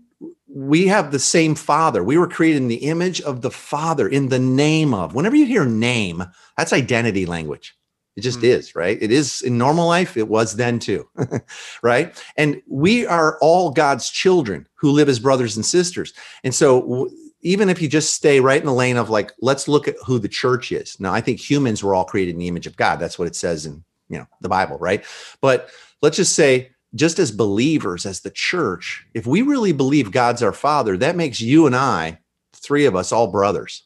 we 0.54 0.86
have 0.86 1.12
the 1.12 1.18
same 1.18 1.54
Father. 1.54 2.04
We 2.04 2.18
were 2.18 2.28
created 2.28 2.62
in 2.62 2.68
the 2.68 2.76
image 2.76 3.20
of 3.22 3.40
the 3.40 3.50
Father, 3.50 4.08
in 4.08 4.28
the 4.28 4.38
name 4.38 4.92
of. 4.92 5.14
Whenever 5.14 5.36
you 5.36 5.46
hear 5.46 5.64
name, 5.64 6.24
that's 6.56 6.72
identity 6.72 7.24
language. 7.26 7.74
It 8.16 8.20
just 8.20 8.40
mm. 8.40 8.44
is, 8.44 8.74
right? 8.76 8.98
It 9.00 9.10
is 9.10 9.40
in 9.40 9.56
normal 9.56 9.86
life. 9.86 10.18
It 10.18 10.28
was 10.28 10.56
then 10.56 10.78
too, 10.78 11.08
right? 11.82 12.22
And 12.36 12.60
we 12.68 13.06
are 13.06 13.38
all 13.40 13.70
God's 13.70 14.10
children 14.10 14.66
who 14.74 14.90
live 14.90 15.08
as 15.08 15.18
brothers 15.18 15.56
and 15.56 15.64
sisters. 15.64 16.12
And 16.44 16.54
so 16.54 17.08
even 17.42 17.68
if 17.68 17.82
you 17.82 17.88
just 17.88 18.14
stay 18.14 18.40
right 18.40 18.60
in 18.60 18.66
the 18.66 18.72
lane 18.72 18.96
of 18.96 19.10
like, 19.10 19.32
let's 19.40 19.68
look 19.68 19.88
at 19.88 19.96
who 20.06 20.18
the 20.18 20.28
church 20.28 20.72
is. 20.72 20.98
Now, 21.00 21.12
I 21.12 21.20
think 21.20 21.40
humans 21.40 21.82
were 21.82 21.94
all 21.94 22.04
created 22.04 22.32
in 22.32 22.38
the 22.38 22.48
image 22.48 22.66
of 22.66 22.76
God. 22.76 23.00
That's 23.00 23.18
what 23.18 23.28
it 23.28 23.36
says 23.36 23.66
in 23.66 23.84
you 24.08 24.18
know 24.18 24.26
the 24.40 24.48
Bible, 24.48 24.78
right? 24.78 25.04
But 25.40 25.70
let's 26.02 26.16
just 26.16 26.34
say, 26.36 26.70
just 26.94 27.18
as 27.18 27.32
believers, 27.32 28.04
as 28.04 28.20
the 28.20 28.30
church, 28.30 29.06
if 29.14 29.26
we 29.26 29.42
really 29.42 29.72
believe 29.72 30.12
God's 30.12 30.42
our 30.42 30.52
Father, 30.52 30.96
that 30.98 31.16
makes 31.16 31.40
you 31.40 31.66
and 31.66 31.74
I, 31.74 32.18
three 32.54 32.84
of 32.84 32.94
us, 32.94 33.12
all 33.12 33.28
brothers. 33.28 33.84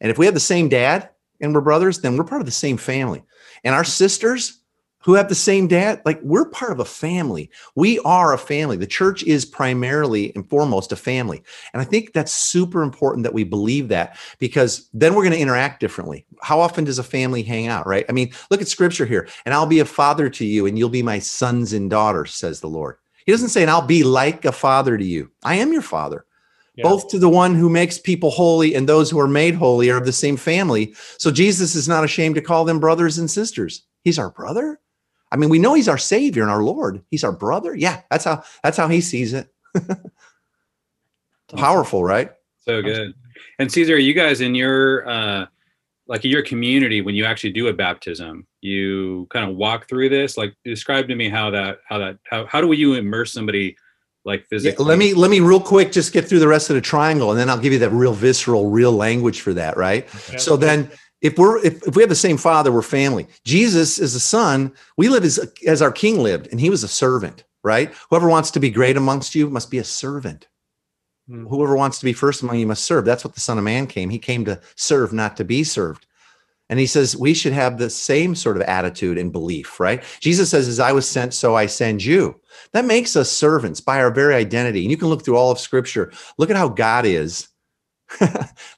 And 0.00 0.10
if 0.10 0.18
we 0.18 0.26
have 0.26 0.34
the 0.34 0.40
same 0.40 0.68
dad 0.68 1.10
and 1.40 1.54
we're 1.54 1.60
brothers, 1.60 2.00
then 2.00 2.16
we're 2.16 2.24
part 2.24 2.40
of 2.40 2.46
the 2.46 2.52
same 2.52 2.76
family. 2.76 3.22
And 3.64 3.74
our 3.74 3.84
sisters, 3.84 4.61
who 5.04 5.14
have 5.14 5.28
the 5.28 5.34
same 5.34 5.66
dad, 5.68 6.00
like 6.04 6.20
we're 6.22 6.44
part 6.44 6.72
of 6.72 6.80
a 6.80 6.84
family. 6.84 7.50
We 7.74 7.98
are 8.00 8.32
a 8.32 8.38
family. 8.38 8.76
The 8.76 8.86
church 8.86 9.22
is 9.24 9.44
primarily 9.44 10.34
and 10.34 10.48
foremost 10.48 10.92
a 10.92 10.96
family. 10.96 11.42
And 11.72 11.80
I 11.80 11.84
think 11.84 12.12
that's 12.12 12.32
super 12.32 12.82
important 12.82 13.24
that 13.24 13.34
we 13.34 13.44
believe 13.44 13.88
that 13.88 14.16
because 14.38 14.88
then 14.92 15.14
we're 15.14 15.22
going 15.22 15.34
to 15.34 15.40
interact 15.40 15.80
differently. 15.80 16.26
How 16.40 16.60
often 16.60 16.84
does 16.84 16.98
a 16.98 17.04
family 17.04 17.42
hang 17.42 17.66
out, 17.66 17.86
right? 17.86 18.06
I 18.08 18.12
mean, 18.12 18.32
look 18.50 18.60
at 18.60 18.68
scripture 18.68 19.06
here. 19.06 19.28
And 19.44 19.54
I'll 19.54 19.66
be 19.66 19.80
a 19.80 19.84
father 19.84 20.30
to 20.30 20.44
you 20.44 20.66
and 20.66 20.78
you'll 20.78 20.88
be 20.88 21.02
my 21.02 21.18
sons 21.18 21.72
and 21.72 21.90
daughters, 21.90 22.34
says 22.34 22.60
the 22.60 22.68
Lord. 22.68 22.96
He 23.26 23.32
doesn't 23.32 23.50
say, 23.50 23.62
and 23.62 23.70
I'll 23.70 23.86
be 23.86 24.02
like 24.02 24.44
a 24.44 24.52
father 24.52 24.98
to 24.98 25.04
you. 25.04 25.30
I 25.44 25.56
am 25.56 25.72
your 25.72 25.82
father. 25.82 26.24
Yeah. 26.74 26.84
Both 26.84 27.08
to 27.08 27.18
the 27.18 27.28
one 27.28 27.54
who 27.54 27.68
makes 27.68 27.98
people 27.98 28.30
holy 28.30 28.74
and 28.74 28.88
those 28.88 29.10
who 29.10 29.20
are 29.20 29.28
made 29.28 29.54
holy 29.54 29.90
are 29.90 29.98
of 29.98 30.06
the 30.06 30.12
same 30.12 30.36
family. 30.36 30.94
So 31.18 31.30
Jesus 31.30 31.74
is 31.74 31.86
not 31.86 32.04
ashamed 32.04 32.34
to 32.36 32.40
call 32.40 32.64
them 32.64 32.80
brothers 32.80 33.18
and 33.18 33.30
sisters. 33.30 33.82
He's 34.04 34.18
our 34.18 34.30
brother. 34.30 34.80
I 35.32 35.36
mean, 35.36 35.48
we 35.48 35.58
know 35.58 35.72
he's 35.72 35.88
our 35.88 35.98
savior 35.98 36.42
and 36.42 36.50
our 36.50 36.62
Lord. 36.62 37.02
He's 37.10 37.24
our 37.24 37.32
brother. 37.32 37.74
Yeah, 37.74 38.02
that's 38.10 38.24
how 38.24 38.44
that's 38.62 38.76
how 38.76 38.88
he 38.88 39.00
sees 39.00 39.32
it. 39.32 39.48
Powerful, 41.56 42.04
right? 42.04 42.30
So 42.58 42.82
good. 42.82 43.14
And 43.58 43.72
Caesar, 43.72 43.98
you 43.98 44.12
guys 44.12 44.42
in 44.42 44.54
your 44.54 45.08
uh 45.08 45.46
like 46.06 46.24
in 46.26 46.30
your 46.30 46.42
community 46.42 47.00
when 47.00 47.14
you 47.14 47.24
actually 47.24 47.52
do 47.52 47.68
a 47.68 47.72
baptism, 47.72 48.46
you 48.60 49.26
kind 49.30 49.50
of 49.50 49.56
walk 49.56 49.88
through 49.88 50.10
this. 50.10 50.36
Like 50.36 50.54
describe 50.64 51.08
to 51.08 51.14
me 51.14 51.30
how 51.30 51.50
that 51.50 51.78
how 51.88 51.98
that 51.98 52.18
how 52.28 52.44
how 52.44 52.60
do 52.60 52.70
you 52.72 52.94
immerse 52.94 53.32
somebody 53.32 53.74
like 54.26 54.46
physically? 54.48 54.84
Yeah, 54.84 54.88
let 54.88 54.98
me 54.98 55.14
let 55.14 55.30
me 55.30 55.40
real 55.40 55.60
quick 55.60 55.92
just 55.92 56.12
get 56.12 56.28
through 56.28 56.40
the 56.40 56.48
rest 56.48 56.68
of 56.68 56.74
the 56.74 56.82
triangle 56.82 57.30
and 57.30 57.40
then 57.40 57.48
I'll 57.48 57.58
give 57.58 57.72
you 57.72 57.78
that 57.78 57.90
real 57.90 58.12
visceral, 58.12 58.68
real 58.68 58.92
language 58.92 59.40
for 59.40 59.54
that, 59.54 59.78
right? 59.78 60.04
Okay. 60.28 60.36
So 60.36 60.58
then 60.58 60.90
if 61.22 61.38
we're 61.38 61.64
if, 61.64 61.82
if 61.86 61.96
we 61.96 62.02
have 62.02 62.10
the 62.10 62.14
same 62.14 62.36
father 62.36 62.70
we're 62.70 62.82
family 62.82 63.26
jesus 63.44 63.98
is 63.98 64.14
a 64.14 64.20
son 64.20 64.72
we 64.96 65.08
live 65.08 65.24
as 65.24 65.38
as 65.66 65.80
our 65.80 65.92
king 65.92 66.22
lived 66.22 66.48
and 66.50 66.60
he 66.60 66.70
was 66.70 66.84
a 66.84 66.88
servant 66.88 67.44
right 67.64 67.92
whoever 68.10 68.28
wants 68.28 68.50
to 68.50 68.60
be 68.60 68.70
great 68.70 68.96
amongst 68.96 69.34
you 69.34 69.48
must 69.48 69.70
be 69.70 69.78
a 69.78 69.84
servant 69.84 70.48
Hmm. 71.28 71.46
whoever 71.46 71.76
wants 71.76 71.98
to 72.00 72.04
be 72.04 72.12
first 72.12 72.42
among 72.42 72.58
you 72.58 72.66
must 72.66 72.84
serve. 72.84 73.04
That's 73.04 73.24
what 73.24 73.34
the 73.34 73.40
Son 73.40 73.56
of 73.56 73.64
Man 73.64 73.86
came. 73.86 74.10
He 74.10 74.18
came 74.18 74.44
to 74.44 74.60
serve, 74.74 75.12
not 75.12 75.36
to 75.36 75.44
be 75.44 75.62
served. 75.62 76.06
And 76.68 76.80
he 76.80 76.86
says 76.86 77.16
we 77.16 77.34
should 77.34 77.52
have 77.52 77.78
the 77.78 77.90
same 77.90 78.34
sort 78.34 78.56
of 78.56 78.62
attitude 78.62 79.18
and 79.18 79.30
belief, 79.30 79.78
right? 79.78 80.02
Jesus 80.20 80.50
says, 80.50 80.68
As 80.68 80.80
I 80.80 80.92
was 80.92 81.08
sent, 81.08 81.34
so 81.34 81.54
I 81.54 81.66
send 81.66 82.04
you. 82.04 82.40
That 82.72 82.86
makes 82.86 83.14
us 83.14 83.30
servants 83.30 83.80
by 83.80 84.00
our 84.00 84.10
very 84.10 84.34
identity. 84.34 84.82
And 84.82 84.90
you 84.90 84.96
can 84.96 85.08
look 85.08 85.24
through 85.24 85.36
all 85.36 85.50
of 85.50 85.58
Scripture, 85.58 86.12
look 86.38 86.50
at 86.50 86.56
how 86.56 86.68
God 86.68 87.04
is. 87.06 87.48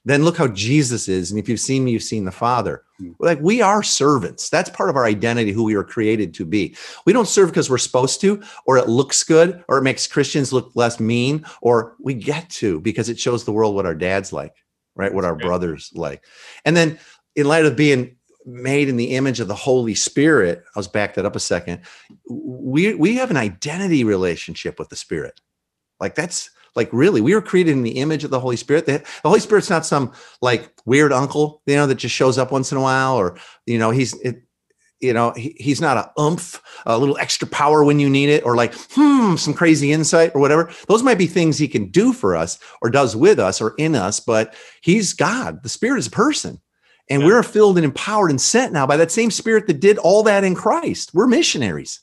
then 0.05 0.23
look 0.23 0.37
how 0.37 0.47
Jesus 0.47 1.07
is. 1.09 1.31
And 1.31 1.39
if 1.39 1.49
you've 1.49 1.59
seen 1.59 1.83
me, 1.83 1.91
you've 1.91 2.03
seen 2.03 2.25
the 2.25 2.31
Father. 2.31 2.83
Hmm. 2.97 3.11
Like 3.19 3.39
we 3.41 3.61
are 3.61 3.83
servants. 3.83 4.49
That's 4.49 4.69
part 4.69 4.89
of 4.89 4.95
our 4.95 5.05
identity, 5.05 5.51
who 5.51 5.63
we 5.63 5.75
were 5.75 5.83
created 5.83 6.33
to 6.35 6.45
be. 6.45 6.75
We 7.05 7.13
don't 7.13 7.27
serve 7.27 7.49
because 7.49 7.69
we're 7.69 7.77
supposed 7.79 8.21
to, 8.21 8.41
or 8.65 8.77
it 8.77 8.87
looks 8.87 9.23
good, 9.23 9.63
or 9.67 9.79
it 9.79 9.83
makes 9.83 10.07
Christians 10.07 10.53
look 10.53 10.71
less 10.75 10.99
mean, 10.99 11.45
or 11.61 11.95
we 11.99 12.13
get 12.13 12.49
to 12.51 12.79
because 12.81 13.09
it 13.09 13.19
shows 13.19 13.43
the 13.43 13.51
world 13.51 13.75
what 13.75 13.85
our 13.85 13.95
dad's 13.95 14.31
like, 14.31 14.53
right? 14.95 15.13
What 15.13 15.25
our 15.25 15.35
brothers 15.35 15.91
like. 15.95 16.23
And 16.63 16.77
then 16.77 16.99
in 17.35 17.47
light 17.47 17.65
of 17.65 17.75
being 17.75 18.15
made 18.45 18.89
in 18.89 18.97
the 18.97 19.15
image 19.15 19.39
of 19.39 19.47
the 19.47 19.55
Holy 19.55 19.95
Spirit, 19.95 20.63
I 20.75 20.79
was 20.79 20.87
back 20.87 21.15
that 21.15 21.25
up 21.25 21.35
a 21.35 21.39
second. 21.39 21.81
We 22.29 22.93
we 22.93 23.15
have 23.15 23.31
an 23.31 23.37
identity 23.37 24.03
relationship 24.03 24.77
with 24.77 24.89
the 24.89 24.95
Spirit. 24.95 25.41
Like 25.99 26.13
that's 26.13 26.51
like 26.75 26.89
really, 26.91 27.21
we 27.21 27.33
were 27.33 27.41
created 27.41 27.71
in 27.71 27.83
the 27.83 27.97
image 27.99 28.23
of 28.23 28.31
the 28.31 28.39
Holy 28.39 28.57
Spirit. 28.57 28.85
The, 28.85 28.99
the 28.99 29.29
Holy 29.29 29.39
Spirit's 29.39 29.69
not 29.69 29.85
some 29.85 30.11
like 30.41 30.71
weird 30.85 31.13
uncle, 31.13 31.61
you 31.65 31.75
know, 31.75 31.87
that 31.87 31.95
just 31.95 32.15
shows 32.15 32.37
up 32.37 32.51
once 32.51 32.71
in 32.71 32.77
a 32.77 32.81
while, 32.81 33.15
or 33.15 33.37
you 33.65 33.77
know, 33.77 33.91
he's 33.91 34.13
it, 34.21 34.41
you 35.01 35.13
know, 35.13 35.31
he, 35.35 35.55
he's 35.57 35.81
not 35.81 35.97
a 35.97 36.11
umph, 36.17 36.61
a 36.85 36.97
little 36.97 37.17
extra 37.17 37.47
power 37.47 37.83
when 37.83 37.99
you 37.99 38.09
need 38.09 38.29
it, 38.29 38.45
or 38.45 38.55
like, 38.55 38.73
hmm, 38.91 39.35
some 39.35 39.53
crazy 39.53 39.91
insight 39.91 40.31
or 40.33 40.41
whatever. 40.41 40.71
Those 40.87 41.03
might 41.03 41.17
be 41.17 41.27
things 41.27 41.57
he 41.57 41.67
can 41.67 41.89
do 41.89 42.13
for 42.13 42.35
us 42.35 42.57
or 42.81 42.89
does 42.89 43.15
with 43.15 43.39
us 43.39 43.61
or 43.61 43.75
in 43.77 43.93
us, 43.95 44.19
but 44.19 44.55
he's 44.81 45.13
God. 45.13 45.63
The 45.63 45.69
Spirit 45.69 45.99
is 45.99 46.07
a 46.07 46.11
person. 46.11 46.61
And 47.07 47.21
Yeah. 47.21 47.27
we're 47.27 47.43
filled 47.43 47.77
and 47.77 47.85
empowered 47.85 48.31
and 48.31 48.41
sent 48.41 48.73
now 48.73 48.87
by 48.87 48.97
that 48.97 49.11
same 49.11 49.29
spirit 49.29 49.67
that 49.67 49.79
did 49.79 49.99
all 49.99 50.23
that 50.23 50.43
in 50.43 50.55
Christ. 50.55 51.11
We're 51.13 51.27
missionaries, 51.27 51.99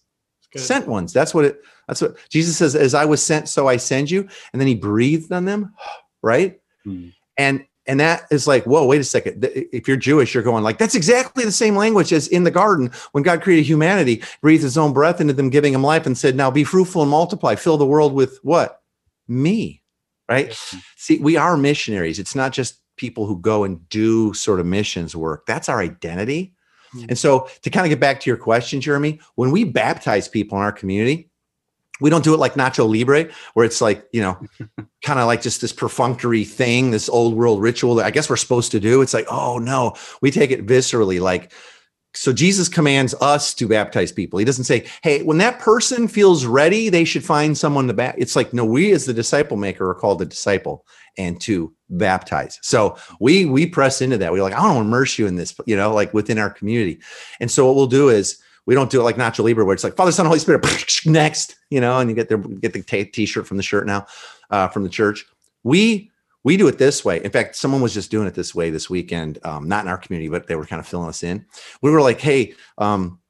sent 0.56 0.86
ones. 0.86 1.12
That's 1.12 1.34
what 1.34 1.44
it, 1.46 1.60
that's 1.92 2.02
what 2.02 2.16
Jesus 2.30 2.56
says, 2.56 2.74
as 2.74 2.94
I 2.94 3.04
was 3.04 3.22
sent, 3.22 3.48
so 3.48 3.68
I 3.68 3.76
send 3.76 4.10
you. 4.10 4.26
And 4.52 4.60
then 4.60 4.66
he 4.66 4.74
breathed 4.74 5.30
on 5.30 5.44
them, 5.44 5.74
right? 6.22 6.60
Hmm. 6.84 7.08
And 7.36 7.66
and 7.86 7.98
that 7.98 8.26
is 8.30 8.46
like, 8.46 8.64
whoa, 8.64 8.86
wait 8.86 9.00
a 9.00 9.04
second. 9.04 9.44
If 9.54 9.88
you're 9.88 9.96
Jewish, 9.96 10.34
you're 10.34 10.42
going 10.42 10.62
like, 10.62 10.78
that's 10.78 10.94
exactly 10.94 11.44
the 11.44 11.50
same 11.52 11.74
language 11.74 12.12
as 12.12 12.28
in 12.28 12.44
the 12.44 12.50
garden 12.50 12.92
when 13.10 13.24
God 13.24 13.42
created 13.42 13.66
humanity, 13.66 14.22
breathed 14.40 14.62
his 14.62 14.78
own 14.78 14.92
breath 14.92 15.20
into 15.20 15.32
them, 15.32 15.50
giving 15.50 15.72
them 15.72 15.82
life, 15.82 16.06
and 16.06 16.16
said, 16.16 16.36
Now 16.36 16.50
be 16.50 16.64
fruitful 16.64 17.02
and 17.02 17.10
multiply, 17.10 17.56
fill 17.56 17.76
the 17.76 17.86
world 17.86 18.12
with 18.12 18.38
what? 18.42 18.80
Me. 19.26 19.82
Right? 20.28 20.52
See, 20.96 21.18
we 21.18 21.36
are 21.36 21.56
missionaries. 21.56 22.18
It's 22.18 22.36
not 22.36 22.52
just 22.52 22.80
people 22.96 23.26
who 23.26 23.38
go 23.40 23.64
and 23.64 23.86
do 23.88 24.32
sort 24.32 24.60
of 24.60 24.66
missions 24.66 25.16
work. 25.16 25.44
That's 25.46 25.68
our 25.68 25.80
identity. 25.80 26.54
Hmm. 26.92 27.06
And 27.10 27.18
so 27.18 27.48
to 27.62 27.70
kind 27.70 27.84
of 27.84 27.90
get 27.90 28.00
back 28.00 28.20
to 28.20 28.30
your 28.30 28.36
question, 28.36 28.80
Jeremy, 28.80 29.18
when 29.34 29.50
we 29.50 29.64
baptize 29.64 30.28
people 30.28 30.56
in 30.58 30.64
our 30.64 30.72
community, 30.72 31.30
we 32.02 32.10
don't 32.10 32.24
do 32.24 32.34
it 32.34 32.38
like 32.38 32.54
Nacho 32.54 32.88
Libre, 32.92 33.30
where 33.54 33.64
it's 33.64 33.80
like, 33.80 34.06
you 34.12 34.20
know, 34.20 34.38
kind 35.04 35.18
of 35.18 35.26
like 35.26 35.40
just 35.40 35.60
this 35.60 35.72
perfunctory 35.72 36.44
thing, 36.44 36.90
this 36.90 37.08
old 37.08 37.34
world 37.34 37.62
ritual 37.62 37.94
that 37.94 38.06
I 38.06 38.10
guess 38.10 38.28
we're 38.28 38.36
supposed 38.36 38.72
to 38.72 38.80
do. 38.80 39.00
It's 39.00 39.14
like, 39.14 39.26
oh 39.30 39.58
no, 39.58 39.94
we 40.20 40.30
take 40.30 40.50
it 40.50 40.66
viscerally. 40.66 41.20
Like, 41.20 41.52
so 42.14 42.32
Jesus 42.32 42.68
commands 42.68 43.14
us 43.20 43.54
to 43.54 43.66
baptize 43.66 44.12
people. 44.12 44.38
He 44.38 44.44
doesn't 44.44 44.64
say, 44.64 44.86
hey, 45.02 45.22
when 45.22 45.38
that 45.38 45.60
person 45.60 46.08
feels 46.08 46.44
ready, 46.44 46.90
they 46.90 47.04
should 47.04 47.24
find 47.24 47.56
someone 47.56 47.86
to 47.86 47.94
baptize. 47.94 48.22
It's 48.22 48.36
like, 48.36 48.52
no, 48.52 48.64
we 48.66 48.92
as 48.92 49.06
the 49.06 49.14
disciple 49.14 49.56
maker 49.56 49.88
are 49.88 49.94
called 49.94 50.18
to 50.18 50.26
disciple 50.26 50.84
and 51.16 51.40
to 51.42 51.74
baptize. 51.88 52.58
So 52.62 52.96
we 53.20 53.46
we 53.46 53.66
press 53.66 54.02
into 54.02 54.18
that. 54.18 54.32
We're 54.32 54.42
like, 54.42 54.52
I 54.52 54.62
want 54.62 54.76
to 54.76 54.80
immerse 54.80 55.18
you 55.18 55.26
in 55.26 55.36
this, 55.36 55.54
you 55.66 55.76
know, 55.76 55.94
like 55.94 56.12
within 56.12 56.38
our 56.38 56.50
community. 56.50 57.00
And 57.40 57.50
so 57.50 57.66
what 57.66 57.76
we'll 57.76 57.86
do 57.86 58.10
is 58.10 58.38
we 58.66 58.74
don't 58.74 58.90
do 58.90 59.00
it 59.00 59.04
like 59.04 59.16
Nacho 59.16 59.44
Libre, 59.44 59.64
where 59.64 59.74
it's 59.74 59.84
like 59.84 59.96
Father, 59.96 60.12
Son, 60.12 60.26
Holy 60.26 60.38
Spirit, 60.38 60.64
next, 61.06 61.56
you 61.70 61.80
know, 61.80 61.98
and 61.98 62.08
you 62.08 62.16
get 62.16 62.28
their 62.28 62.38
get 62.38 62.72
the 62.72 62.82
t- 62.82 63.04
t-shirt 63.04 63.46
from 63.46 63.56
the 63.56 63.62
shirt 63.62 63.86
now, 63.86 64.06
uh, 64.50 64.68
from 64.68 64.82
the 64.82 64.88
church. 64.88 65.24
We 65.64 66.10
we 66.44 66.56
do 66.56 66.68
it 66.68 66.78
this 66.78 67.04
way. 67.04 67.22
In 67.22 67.30
fact, 67.30 67.56
someone 67.56 67.80
was 67.80 67.94
just 67.94 68.10
doing 68.10 68.26
it 68.26 68.34
this 68.34 68.54
way 68.54 68.70
this 68.70 68.90
weekend, 68.90 69.38
um, 69.44 69.68
not 69.68 69.84
in 69.84 69.88
our 69.88 69.98
community, 69.98 70.28
but 70.28 70.46
they 70.46 70.56
were 70.56 70.66
kind 70.66 70.80
of 70.80 70.86
filling 70.86 71.08
us 71.08 71.22
in. 71.22 71.44
We 71.82 71.90
were 71.90 72.00
like, 72.00 72.20
hey, 72.20 72.54
um, 72.78 73.20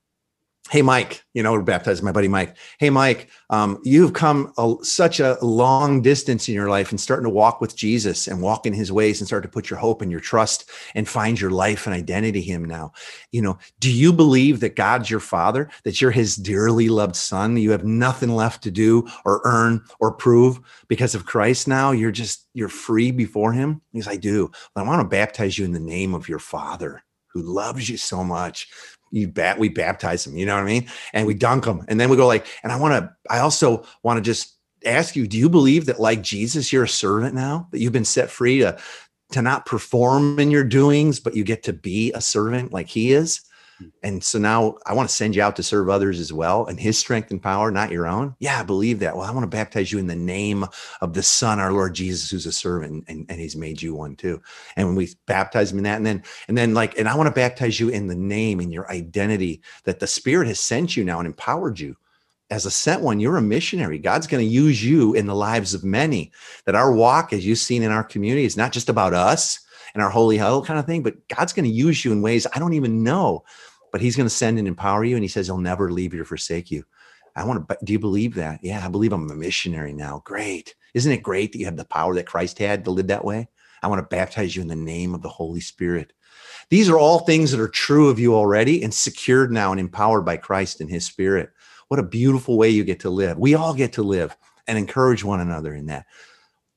hey, 0.71 0.81
Mike, 0.81 1.25
you 1.35 1.43
know, 1.43 1.53
we're 1.53 1.63
baptizing 1.63 2.05
my 2.05 2.13
buddy 2.13 2.29
Mike. 2.29 2.57
Hey, 2.79 2.89
Mike, 2.89 3.29
um, 3.51 3.81
you've 3.83 4.13
come 4.13 4.53
a, 4.57 4.75
such 4.83 5.19
a 5.19 5.37
long 5.43 6.03
distance 6.03 6.49
in 6.49 6.55
your 6.55 6.69
life 6.69 6.91
and 6.91 7.01
starting 7.01 7.25
to 7.25 7.31
walk 7.31 7.61
with 7.61 7.77
Jesus 7.77 8.29
and 8.29 8.41
walk 8.41 8.65
in 8.65 8.73
his 8.73 8.93
ways 8.93 9.21
and 9.21 9.27
start 9.27 9.43
to 9.43 9.49
put 9.49 9.69
your 9.69 9.79
hope 9.79 10.03
and 10.03 10.11
your 10.11 10.21
trust 10.21 10.71
and 10.95 11.09
find 11.09 11.41
your 11.41 11.51
life 11.51 11.87
and 11.87 11.95
identity 11.95 12.41
him 12.41 12.65
now. 12.65 12.93
You 13.33 13.43
know, 13.43 13.59
do 13.81 13.93
you 13.93 14.13
believe 14.13 14.61
that 14.61 14.77
God's 14.77 15.11
your 15.11 15.21
father, 15.21 15.69
that 15.83 16.01
you're 16.01 16.13
his 16.13 16.37
dearly 16.37 16.89
loved 16.89 17.17
son? 17.17 17.57
You 17.57 17.73
have 17.73 17.85
nothing 17.85 18.31
left 18.31 18.63
to 18.63 18.71
do 18.71 19.09
or 19.25 19.41
earn 19.45 19.83
or 19.99 20.13
prove 20.13 20.61
because 20.87 21.17
of 21.17 21.27
Christ 21.27 21.67
now? 21.67 21.91
You're 21.91 22.13
just, 22.13 22.47
you're 22.55 22.69
free 22.69 23.11
before 23.11 23.53
him? 23.53 23.83
He's, 23.93 24.07
I 24.07 24.17
do. 24.17 24.51
I 24.77 24.83
want 24.83 25.03
to 25.03 25.09
baptize 25.09 25.59
you 25.59 25.65
in 25.65 25.73
the 25.73 25.81
name 25.81 26.15
of 26.15 26.29
your 26.29 26.39
father 26.39 27.03
who 27.33 27.43
loves 27.43 27.89
you 27.89 27.97
so 27.97 28.23
much 28.23 28.69
you 29.13 29.29
bat 29.29 29.59
we 29.59 29.69
baptize 29.69 30.25
them 30.25 30.37
you 30.37 30.47
know 30.47 30.55
what 30.55 30.63
i 30.63 30.67
mean? 30.67 30.89
And 31.13 31.27
we 31.27 31.35
dunk 31.35 31.65
them 31.65 31.85
and 31.89 32.01
then 32.01 32.11
we 32.11 32.17
go 32.17 32.27
like 32.27 32.47
and 32.63 32.73
i 32.73 32.77
want 32.77 32.95
to 32.95 33.15
i 33.31 33.39
also 33.39 33.85
want 34.03 34.17
to 34.17 34.23
just 34.23 34.57
ask 34.85 35.15
you 35.15 35.29
do 35.29 35.39
you 35.39 35.49
believe 35.49 35.87
that 35.87 36.01
like 36.01 36.23
jesus 36.23 36.73
you're 36.73 36.85
a 36.85 36.89
servant 36.89 37.35
now? 37.35 37.69
That 37.71 37.79
you've 37.81 37.93
been 37.93 38.05
set 38.05 38.31
free 38.31 38.59
to 38.61 38.79
to 39.31 39.43
not 39.43 39.67
perform 39.67 40.39
in 40.39 40.51
your 40.51 40.65
doings 40.65 41.21
but 41.21 41.37
you 41.37 41.45
get 41.45 41.63
to 41.65 41.73
be 41.73 42.13
a 42.13 42.21
servant 42.21 42.73
like 42.73 42.89
he 42.89 43.13
is 43.13 43.43
and 44.03 44.23
so 44.23 44.39
now 44.39 44.77
i 44.87 44.93
want 44.93 45.09
to 45.09 45.15
send 45.15 45.35
you 45.35 45.43
out 45.43 45.57
to 45.57 45.63
serve 45.63 45.89
others 45.89 46.21
as 46.21 46.33
well. 46.33 46.67
And 46.67 46.79
his 46.79 46.99
strength 46.99 47.31
and 47.31 47.43
power 47.43 47.71
not 47.71 47.91
your 47.91 48.07
own? 48.07 48.35
Yeah 48.39 48.61
i 48.61 48.63
believe 48.63 48.99
that. 49.01 49.17
Well 49.17 49.27
i 49.27 49.31
want 49.31 49.45
to 49.45 49.57
baptize 49.57 49.93
you 49.93 49.99
in 49.99 50.07
the 50.07 50.17
name 50.17 50.65
of 51.01 51.13
the 51.15 51.23
son 51.23 51.59
our 51.59 51.73
lord 51.73 51.95
jesus 51.95 52.31
who's 52.31 52.47
a 52.47 52.53
servant 52.53 53.05
and, 53.09 53.27
and 53.29 53.41
he's 53.41 53.57
made 53.57 53.81
you 53.81 53.95
one 53.95 54.17
too. 54.17 54.41
And 54.77 54.89
when 54.89 54.97
we 54.97 55.11
baptize 55.27 55.73
him 55.73 55.79
in 55.79 55.85
that 55.85 55.97
and 55.97 56.07
then 56.07 56.23
and 56.49 56.57
then 56.57 56.75
like 56.75 56.99
and 56.99 57.09
i 57.09 57.15
want 57.15 57.29
to 57.29 57.35
baptize 57.35 57.79
you 57.79 57.89
in 57.89 58.07
the 58.07 58.15
name 58.15 58.61
and 58.61 58.73
your 58.73 58.91
identity 58.91 59.63
that 59.85 60.01
the 60.01 60.07
spirit 60.07 60.49
has 60.49 60.61
sent 60.61 60.97
you 60.97 61.05
now 61.05 61.19
and 61.19 61.27
empowered 61.27 61.79
you. 61.79 61.97
As 62.51 62.67
a 62.67 62.71
sent 62.71 63.03
one 63.03 63.19
you're 63.19 63.39
a 63.39 63.43
missionary. 63.43 63.99
God's 63.99 64.27
going 64.27 64.45
to 64.45 64.51
use 64.51 64.85
you 64.85 65.15
in 65.15 65.27
the 65.27 65.35
lives 65.35 65.73
of 65.73 65.85
many 65.85 66.33
that 66.67 66.75
our 66.75 66.93
walk 66.93 67.33
as 67.33 67.47
you've 67.47 67.59
seen 67.59 67.83
in 67.83 67.91
our 67.91 68.05
community 68.05 68.45
is 68.45 68.57
not 68.57 68.73
just 68.73 68.89
about 68.89 69.15
us 69.15 69.61
and 69.95 70.03
our 70.03 70.11
holy 70.11 70.39
huddle 70.39 70.65
kind 70.65 70.79
of 70.79 70.87
thing 70.87 71.03
but 71.03 71.27
god's 71.29 71.53
going 71.53 71.65
to 71.65 71.75
use 71.75 72.05
you 72.05 72.13
in 72.13 72.23
ways 72.23 72.47
i 72.55 72.59
don't 72.59 72.75
even 72.75 73.03
know 73.03 73.45
but 73.93 74.01
he's 74.01 74.17
going 74.17 74.29
to 74.29 74.35
send 74.35 74.59
and 74.59 74.67
empower 74.67 75.05
you 75.05 75.15
and 75.15 75.23
he 75.23 75.29
says 75.29 75.47
he'll 75.47 75.59
never 75.59 75.93
leave 75.93 76.13
you 76.13 76.23
or 76.23 76.25
forsake 76.25 76.71
you 76.71 76.83
i 77.37 77.45
want 77.45 77.69
to 77.69 77.79
do 77.85 77.93
you 77.93 77.99
believe 77.99 78.35
that 78.35 78.59
yeah 78.63 78.85
i 78.85 78.89
believe 78.89 79.13
i'm 79.13 79.31
a 79.31 79.35
missionary 79.35 79.93
now 79.93 80.21
great 80.25 80.75
isn't 80.95 81.13
it 81.13 81.23
great 81.23 81.53
that 81.53 81.59
you 81.59 81.65
have 81.65 81.77
the 81.77 81.85
power 81.85 82.15
that 82.15 82.27
christ 82.27 82.59
had 82.59 82.85
to 82.85 82.91
live 82.91 83.07
that 83.07 83.25
way 83.25 83.49
I 83.83 83.89
want 83.89 83.99
to 83.99 84.17
baptize 84.17 84.55
you 84.55 84.63
in 84.63 84.69
the 84.69 84.77
name 84.77 85.15
of 85.15 85.23
the 85.23 85.29
Holy 85.29 85.61
Spirit. 85.61 86.13
These 86.71 86.89
are 86.89 86.99
all 86.99 87.21
things 87.21 87.51
that 87.51 87.61
are 87.61 87.69
true 87.69 88.09
of 88.09 88.19
you 88.19 88.35
already 88.35 88.83
and 88.83 88.95
secured 88.95 89.53
now 89.53 89.73
and 89.73 89.81
empowered 89.81 90.25
by 90.25 90.37
Christ 90.37 90.81
and 90.81 90.89
his 90.89 91.05
spirit. 91.05 91.51
What 91.89 92.01
a 92.01 92.05
beautiful 92.05 92.57
way 92.57 92.71
you 92.71 92.85
get 92.85 93.01
to 93.01 93.11
live. 93.11 93.39
We 93.39 93.55
all 93.55 93.75
get 93.75 93.93
to 93.95 94.03
live 94.03 94.37
and 94.67 94.79
encourage 94.79 95.25
one 95.25 95.41
another 95.41 95.75
in 95.75 95.87
that. 95.87 96.07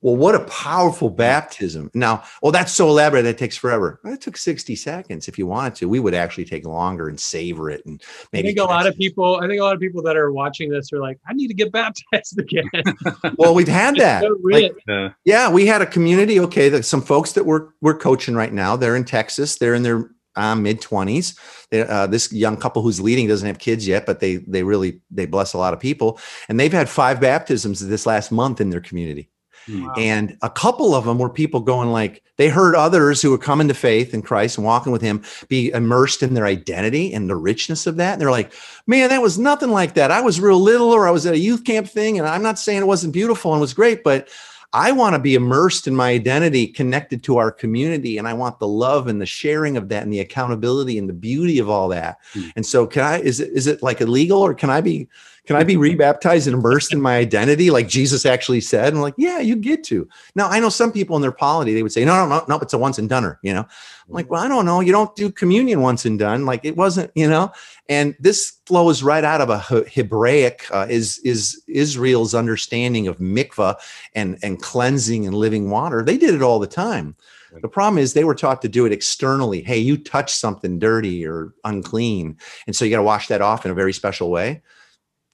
Well, 0.02 0.16
what 0.16 0.36
a 0.36 0.42
powerful 0.42 1.10
baptism. 1.10 1.90
Now, 1.94 2.24
well, 2.44 2.52
that's 2.52 2.72
so 2.72 2.88
elaborate 2.90 3.24
that 3.24 3.38
takes 3.38 3.58
forever. 3.58 4.00
Well, 4.04 4.14
it 4.14 4.22
took 4.22 4.38
60 4.38 4.76
seconds 4.76 5.28
if 5.28 5.40
you 5.40 5.48
wanted 5.48 5.76
to. 5.76 5.90
We 5.90 6.00
would 6.00 6.14
actually 6.14 6.46
take 6.46 6.66
longer 6.66 7.10
and 7.10 7.20
savor 7.20 7.72
it 7.72 7.84
and 7.86 8.04
I 8.34 8.42
think 8.42 8.60
a 8.60 8.64
lot 8.64 8.86
of 8.86 8.96
people. 8.98 9.40
I 9.42 9.48
think 9.48 9.60
a 9.60 9.64
lot 9.64 9.74
of 9.74 9.80
people 9.80 10.04
that 10.04 10.16
are 10.16 10.32
watching 10.32 10.70
this 10.70 10.92
are 10.94 11.00
like, 11.00 11.18
I 11.28 11.34
need 11.34 11.48
to 11.48 11.54
get 11.54 11.72
baptized 11.72 12.38
again. 12.38 12.70
well, 13.38 13.56
we've 13.56 13.68
had 13.68 13.96
that. 14.00 14.24
So 14.24 14.38
Like, 14.44 14.74
rich. 14.74 14.84
Uh, 14.90 15.10
Yeah, 15.24 15.50
we 15.50 15.66
had 15.66 15.82
a 15.82 15.86
community. 15.86 16.40
Okay, 16.40 16.70
that 16.70 16.84
some 16.84 17.02
folks 17.02 17.34
that 17.34 17.46
we're 17.46 17.70
we're 17.82 17.98
coaching 17.98 18.36
right 18.36 18.54
now. 18.54 18.76
They're 18.76 18.96
in 18.96 19.06
Texas. 19.06 19.58
They're 19.58 19.74
in 19.74 19.84
their 19.84 20.12
uh, 20.36 20.56
mid 20.56 20.82
twenties. 20.82 21.40
Uh, 21.72 22.08
this 22.08 22.32
young 22.32 22.58
couple 22.58 22.82
who's 22.82 23.02
leading 23.02 23.28
doesn't 23.28 23.48
have 23.48 23.60
kids 23.60 23.88
yet, 23.88 24.06
but 24.06 24.20
they 24.20 24.38
they 24.38 24.64
really 24.64 25.02
they 25.10 25.26
bless 25.26 25.54
a 25.54 25.58
lot 25.58 25.74
of 25.74 25.80
people, 25.80 26.20
and 26.50 26.60
they've 26.60 26.74
had 26.74 26.90
five 26.90 27.20
baptisms 27.20 27.80
this 27.80 28.06
last 28.06 28.32
month 28.32 28.62
in 28.62 28.70
their 28.70 28.82
community. 28.82 29.30
Wow. 29.68 29.94
And 29.98 30.38
a 30.42 30.50
couple 30.50 30.94
of 30.94 31.06
them 31.06 31.18
were 31.18 31.30
people 31.30 31.60
going 31.60 31.92
like 31.92 32.22
they 32.38 32.50
heard 32.50 32.76
others 32.76 33.22
who 33.22 33.32
were 33.32 33.38
coming 33.38 33.68
to 33.68 33.74
faith 33.74 34.14
in 34.14 34.22
Christ 34.22 34.58
and 34.58 34.66
walking 34.66 34.92
with 34.92 35.02
Him 35.02 35.24
be 35.48 35.72
immersed 35.72 36.22
in 36.22 36.34
their 36.34 36.46
identity 36.46 37.14
and 37.14 37.30
the 37.30 37.36
richness 37.36 37.88
of 37.88 37.96
that. 37.98 38.14
And 38.14 38.22
they're 38.22 38.32
like, 38.32 38.52
"Man, 38.88 39.10
that 39.10 39.22
was 39.22 39.40
nothing 39.40 39.72
like 39.72 39.94
that. 39.96 40.12
I 40.12 40.22
was 40.22 40.40
real 40.40 40.60
little, 40.60 40.92
or 40.92 41.08
I 41.08 41.12
was 41.12 41.26
at 41.26 41.34
a 41.34 41.40
youth 41.40 41.64
camp 41.64 41.88
thing, 41.88 42.20
and 42.20 42.28
I'm 42.28 42.44
not 42.44 42.60
saying 42.60 42.82
it 42.82 42.88
wasn't 42.88 43.14
beautiful 43.14 43.52
and 43.52 43.62
was 43.62 43.74
great, 43.74 44.04
but." 44.04 44.28
I 44.74 44.92
want 44.92 45.14
to 45.16 45.20
be 45.20 45.36
immersed 45.36 45.88
in 45.88 45.96
my 45.96 46.10
identity, 46.10 46.68
connected 46.68 47.24
to 47.24 47.38
our 47.38 47.50
community, 47.50 48.18
and 48.18 48.28
I 48.28 48.34
want 48.34 48.60
the 48.60 48.68
love 48.68 49.08
and 49.08 49.22
the 49.22 49.26
sharing 49.26 49.78
of 49.78 49.88
that, 49.88 50.04
and 50.04 50.12
the 50.12 50.20
accountability 50.20 50.98
and 50.98 51.08
the 51.08 51.14
beauty 51.14 51.60
of 51.60 51.70
all 51.70 51.88
that. 51.90 52.18
Mm. 52.34 52.52
And 52.58 52.66
so, 52.66 52.86
can 52.86 53.04
I? 53.04 53.20
Is 53.22 53.40
it 53.40 53.54
is 53.54 53.68
it 53.68 53.82
like 53.82 54.02
illegal, 54.02 54.42
or 54.42 54.54
can 54.54 54.70
I 54.70 54.82
be 54.82 55.08
can 55.46 55.56
I 55.56 55.64
be 55.64 55.78
rebaptized 55.78 56.48
and 56.48 56.56
immersed 56.56 56.92
in 56.94 57.02
my 57.02 57.18
identity 57.18 57.70
like 57.70 57.88
Jesus 57.88 58.26
actually 58.26 58.62
said? 58.62 58.88
And 58.88 58.98
I'm 58.98 59.02
like, 59.02 59.16
yeah, 59.18 59.40
you 59.40 59.56
get 59.56 59.84
to. 59.86 60.08
Now 60.36 60.50
I 60.50 60.60
know 60.60 60.70
some 60.70 60.92
people 60.92 61.16
in 61.16 61.22
their 61.22 61.32
polity, 61.32 61.74
they 61.74 61.84
would 61.84 61.92
say, 61.92 62.04
no, 62.04 62.16
no, 62.16 62.28
no, 62.28 62.46
no, 62.48 62.60
it's 62.60 62.74
a 62.74 62.78
once 62.78 62.98
and 62.98 63.10
doneer, 63.10 63.38
you 63.42 63.54
know. 63.54 63.62
I'm 64.08 64.14
like, 64.14 64.30
well, 64.30 64.44
I 64.44 64.48
don't 64.48 64.66
know. 64.66 64.82
You 64.82 64.92
don't 64.92 65.16
do 65.16 65.32
communion 65.32 65.82
once 65.82 66.06
and 66.06 66.20
done. 66.20 66.46
Like 66.46 66.64
it 66.64 66.78
wasn't, 66.78 67.12
you 67.16 67.28
know. 67.28 67.52
And 67.90 68.16
this 68.20 68.58
flows 68.66 69.04
right 69.04 69.24
out 69.24 69.42
of 69.42 69.50
a 69.50 69.60
Hebraic 69.60 70.66
uh, 70.72 70.88
is 70.90 71.20
is 71.20 71.62
Israel's 71.68 72.36
understanding 72.36 73.08
of 73.08 73.18
mikvah 73.18 73.76
and 74.14 74.38
and 74.44 74.62
cleansing 74.62 75.26
and 75.26 75.36
living 75.36 75.70
water. 75.70 76.04
They 76.04 76.18
did 76.18 76.36
it 76.36 76.42
all 76.42 76.60
the 76.60 76.68
time. 76.68 77.16
The 77.62 77.70
problem 77.70 77.98
is 77.98 78.14
they 78.14 78.26
were 78.26 78.36
taught 78.36 78.62
to 78.64 78.68
do 78.68 78.86
it 78.86 78.92
externally. 78.92 79.62
Hey, 79.62 79.78
you 79.78 79.98
touch 79.98 80.34
something 80.34 80.78
dirty 80.78 81.26
or 81.26 81.54
unclean. 81.64 82.38
And 82.68 82.76
so 82.76 82.84
you 82.84 82.92
got 82.92 82.98
to 82.98 83.04
wash 83.04 83.28
that 83.30 83.42
off 83.42 83.66
in 83.66 83.72
a 83.72 83.76
very 83.76 83.94
special 83.94 84.30
way. 84.30 84.62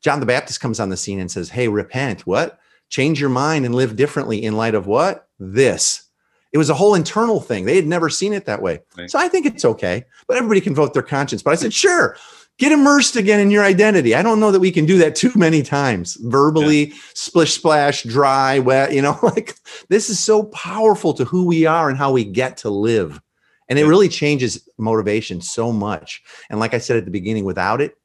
John 0.01 0.19
the 0.19 0.25
Baptist 0.25 0.59
comes 0.59 0.79
on 0.79 0.89
the 0.89 0.97
scene 0.97 1.19
and 1.19 1.31
says, 1.31 1.49
Hey, 1.49 1.67
repent. 1.67 2.25
What? 2.27 2.59
Change 2.89 3.21
your 3.21 3.29
mind 3.29 3.65
and 3.65 3.73
live 3.73 3.95
differently 3.95 4.43
in 4.43 4.57
light 4.57 4.75
of 4.75 4.87
what? 4.87 5.27
This. 5.39 6.03
It 6.51 6.57
was 6.57 6.69
a 6.69 6.73
whole 6.73 6.95
internal 6.95 7.39
thing. 7.39 7.65
They 7.65 7.77
had 7.77 7.87
never 7.87 8.09
seen 8.09 8.33
it 8.33 8.45
that 8.45 8.61
way. 8.61 8.81
Right. 8.97 9.09
So 9.09 9.17
I 9.17 9.29
think 9.29 9.45
it's 9.45 9.63
okay, 9.63 10.03
but 10.27 10.35
everybody 10.35 10.59
can 10.59 10.75
vote 10.75 10.93
their 10.93 11.01
conscience. 11.01 11.41
But 11.41 11.51
I 11.51 11.55
said, 11.55 11.73
sure, 11.73 12.17
get 12.57 12.73
immersed 12.73 13.15
again 13.15 13.39
in 13.39 13.51
your 13.51 13.63
identity. 13.63 14.13
I 14.13 14.21
don't 14.21 14.41
know 14.41 14.51
that 14.51 14.59
we 14.59 14.71
can 14.71 14.85
do 14.85 14.97
that 14.97 15.15
too 15.15 15.31
many 15.35 15.63
times 15.63 16.17
verbally, 16.21 16.89
yeah. 16.89 16.95
splish 17.13 17.53
splash, 17.53 18.03
dry, 18.03 18.59
wet, 18.59 18.93
you 18.93 19.01
know, 19.01 19.17
like 19.23 19.55
this 19.87 20.09
is 20.09 20.19
so 20.19 20.43
powerful 20.43 21.13
to 21.13 21.23
who 21.23 21.45
we 21.45 21.65
are 21.65 21.87
and 21.87 21.97
how 21.97 22.11
we 22.11 22.25
get 22.25 22.57
to 22.57 22.69
live. 22.69 23.21
And 23.69 23.79
it 23.79 23.85
really 23.85 24.09
changes 24.09 24.67
motivation 24.77 25.39
so 25.39 25.71
much. 25.71 26.21
And 26.49 26.59
like 26.59 26.73
I 26.73 26.77
said 26.79 26.97
at 26.97 27.05
the 27.05 27.11
beginning, 27.11 27.45
without 27.45 27.79
it, 27.79 27.95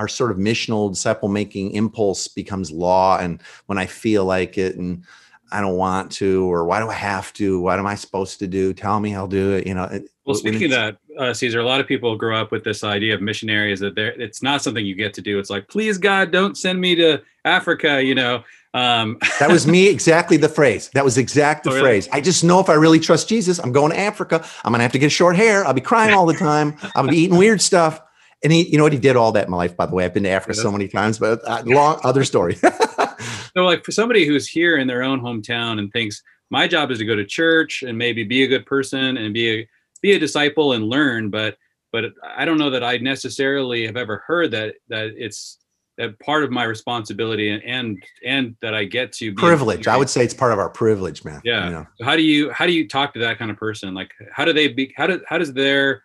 our 0.00 0.08
sort 0.08 0.30
of 0.30 0.38
missional 0.38 0.90
disciple 0.90 1.28
making 1.28 1.72
impulse 1.72 2.26
becomes 2.26 2.70
law. 2.70 3.18
And 3.18 3.42
when 3.66 3.76
I 3.76 3.84
feel 3.84 4.24
like 4.24 4.56
it, 4.56 4.76
and 4.76 5.04
I 5.52 5.60
don't 5.60 5.76
want 5.76 6.10
to, 6.12 6.50
or 6.50 6.64
why 6.64 6.80
do 6.80 6.88
I 6.88 6.94
have 6.94 7.34
to? 7.34 7.60
What 7.60 7.78
am 7.78 7.86
I 7.86 7.96
supposed 7.96 8.38
to 8.38 8.46
do? 8.46 8.72
Tell 8.72 8.98
me 8.98 9.14
I'll 9.14 9.26
do 9.26 9.52
it. 9.52 9.66
You 9.66 9.74
know. 9.74 10.00
Well, 10.24 10.34
speaking 10.34 10.64
of 10.64 10.70
that, 10.70 10.96
uh, 11.18 11.34
Caesar, 11.34 11.60
a 11.60 11.64
lot 11.64 11.80
of 11.80 11.86
people 11.86 12.16
grow 12.16 12.40
up 12.40 12.50
with 12.50 12.64
this 12.64 12.82
idea 12.82 13.14
of 13.14 13.20
missionaries 13.20 13.78
that 13.80 13.94
they're, 13.94 14.18
it's 14.18 14.42
not 14.42 14.62
something 14.62 14.86
you 14.86 14.94
get 14.94 15.12
to 15.14 15.20
do. 15.20 15.38
It's 15.38 15.50
like, 15.50 15.68
please 15.68 15.98
God, 15.98 16.30
don't 16.30 16.56
send 16.56 16.80
me 16.80 16.94
to 16.94 17.20
Africa. 17.44 18.02
You 18.02 18.14
know. 18.14 18.42
Um, 18.72 19.18
that 19.38 19.50
was 19.50 19.66
me 19.66 19.88
exactly 19.88 20.38
the 20.38 20.48
phrase. 20.48 20.88
That 20.94 21.04
was 21.04 21.18
exact 21.18 21.64
the 21.64 21.70
oh, 21.70 21.74
really? 21.74 21.84
phrase. 21.84 22.08
I 22.10 22.22
just 22.22 22.42
know 22.42 22.58
if 22.60 22.70
I 22.70 22.74
really 22.74 23.00
trust 23.00 23.28
Jesus, 23.28 23.58
I'm 23.58 23.72
going 23.72 23.92
to 23.92 23.98
Africa. 23.98 24.46
I'm 24.64 24.72
gonna 24.72 24.82
have 24.82 24.92
to 24.92 24.98
get 24.98 25.12
short 25.12 25.36
hair. 25.36 25.62
I'll 25.66 25.74
be 25.74 25.82
crying 25.82 26.14
all 26.14 26.24
the 26.24 26.32
time. 26.32 26.78
I'll 26.94 27.06
be 27.06 27.18
eating 27.18 27.36
weird 27.36 27.60
stuff. 27.60 28.00
And 28.42 28.52
he, 28.52 28.68
you 28.68 28.78
know 28.78 28.84
what, 28.84 28.92
he 28.92 28.98
did 28.98 29.16
all 29.16 29.32
that 29.32 29.44
in 29.44 29.50
my 29.50 29.56
life. 29.56 29.76
By 29.76 29.86
the 29.86 29.94
way, 29.94 30.04
I've 30.04 30.14
been 30.14 30.22
to 30.22 30.30
Africa 30.30 30.54
so 30.54 30.72
many 30.72 30.88
times, 30.88 31.18
but 31.18 31.40
uh, 31.46 31.62
long 31.66 32.00
other 32.02 32.24
story. 32.24 32.54
so 33.54 33.64
like 33.64 33.84
for 33.84 33.92
somebody 33.92 34.24
who's 34.24 34.48
here 34.48 34.78
in 34.78 34.86
their 34.86 35.02
own 35.02 35.20
hometown 35.20 35.78
and 35.78 35.92
thinks 35.92 36.22
my 36.50 36.66
job 36.66 36.90
is 36.90 36.98
to 36.98 37.04
go 37.04 37.14
to 37.14 37.24
church 37.24 37.82
and 37.82 37.96
maybe 37.96 38.24
be 38.24 38.42
a 38.42 38.48
good 38.48 38.66
person 38.66 39.16
and 39.16 39.32
be 39.32 39.60
a 39.60 39.68
be 40.02 40.12
a 40.12 40.18
disciple 40.18 40.72
and 40.72 40.84
learn 40.84 41.30
but 41.30 41.56
but 41.92 42.04
i 42.36 42.44
don't 42.44 42.58
know 42.58 42.70
that 42.70 42.82
i 42.82 42.96
necessarily 42.98 43.86
have 43.86 43.96
ever 43.96 44.22
heard 44.26 44.50
that 44.50 44.74
that 44.88 45.12
it's 45.16 45.58
that 45.98 46.18
part 46.20 46.42
of 46.42 46.50
my 46.50 46.64
responsibility 46.64 47.50
and 47.50 47.62
and, 47.64 48.02
and 48.24 48.56
that 48.62 48.74
i 48.74 48.84
get 48.84 49.12
to 49.12 49.34
privilege. 49.34 49.86
I 49.86 49.96
would 49.96 50.10
say 50.10 50.24
it's 50.24 50.34
part 50.34 50.52
of 50.52 50.58
our 50.58 50.70
privilege 50.70 51.24
man 51.24 51.40
yeah. 51.44 51.66
you 51.66 51.70
know? 51.72 51.86
so 51.98 52.04
how 52.04 52.16
do 52.16 52.22
you 52.22 52.50
how 52.50 52.66
do 52.66 52.72
you 52.72 52.88
talk 52.88 53.12
to 53.14 53.20
that 53.20 53.38
kind 53.38 53.50
of 53.50 53.56
person? 53.56 53.94
Like 53.94 54.12
how 54.32 54.44
do 54.44 54.52
they 54.52 54.68
be 54.68 54.92
how 54.96 55.06
do 55.06 55.20
how 55.28 55.38
does 55.38 55.52
their 55.52 56.02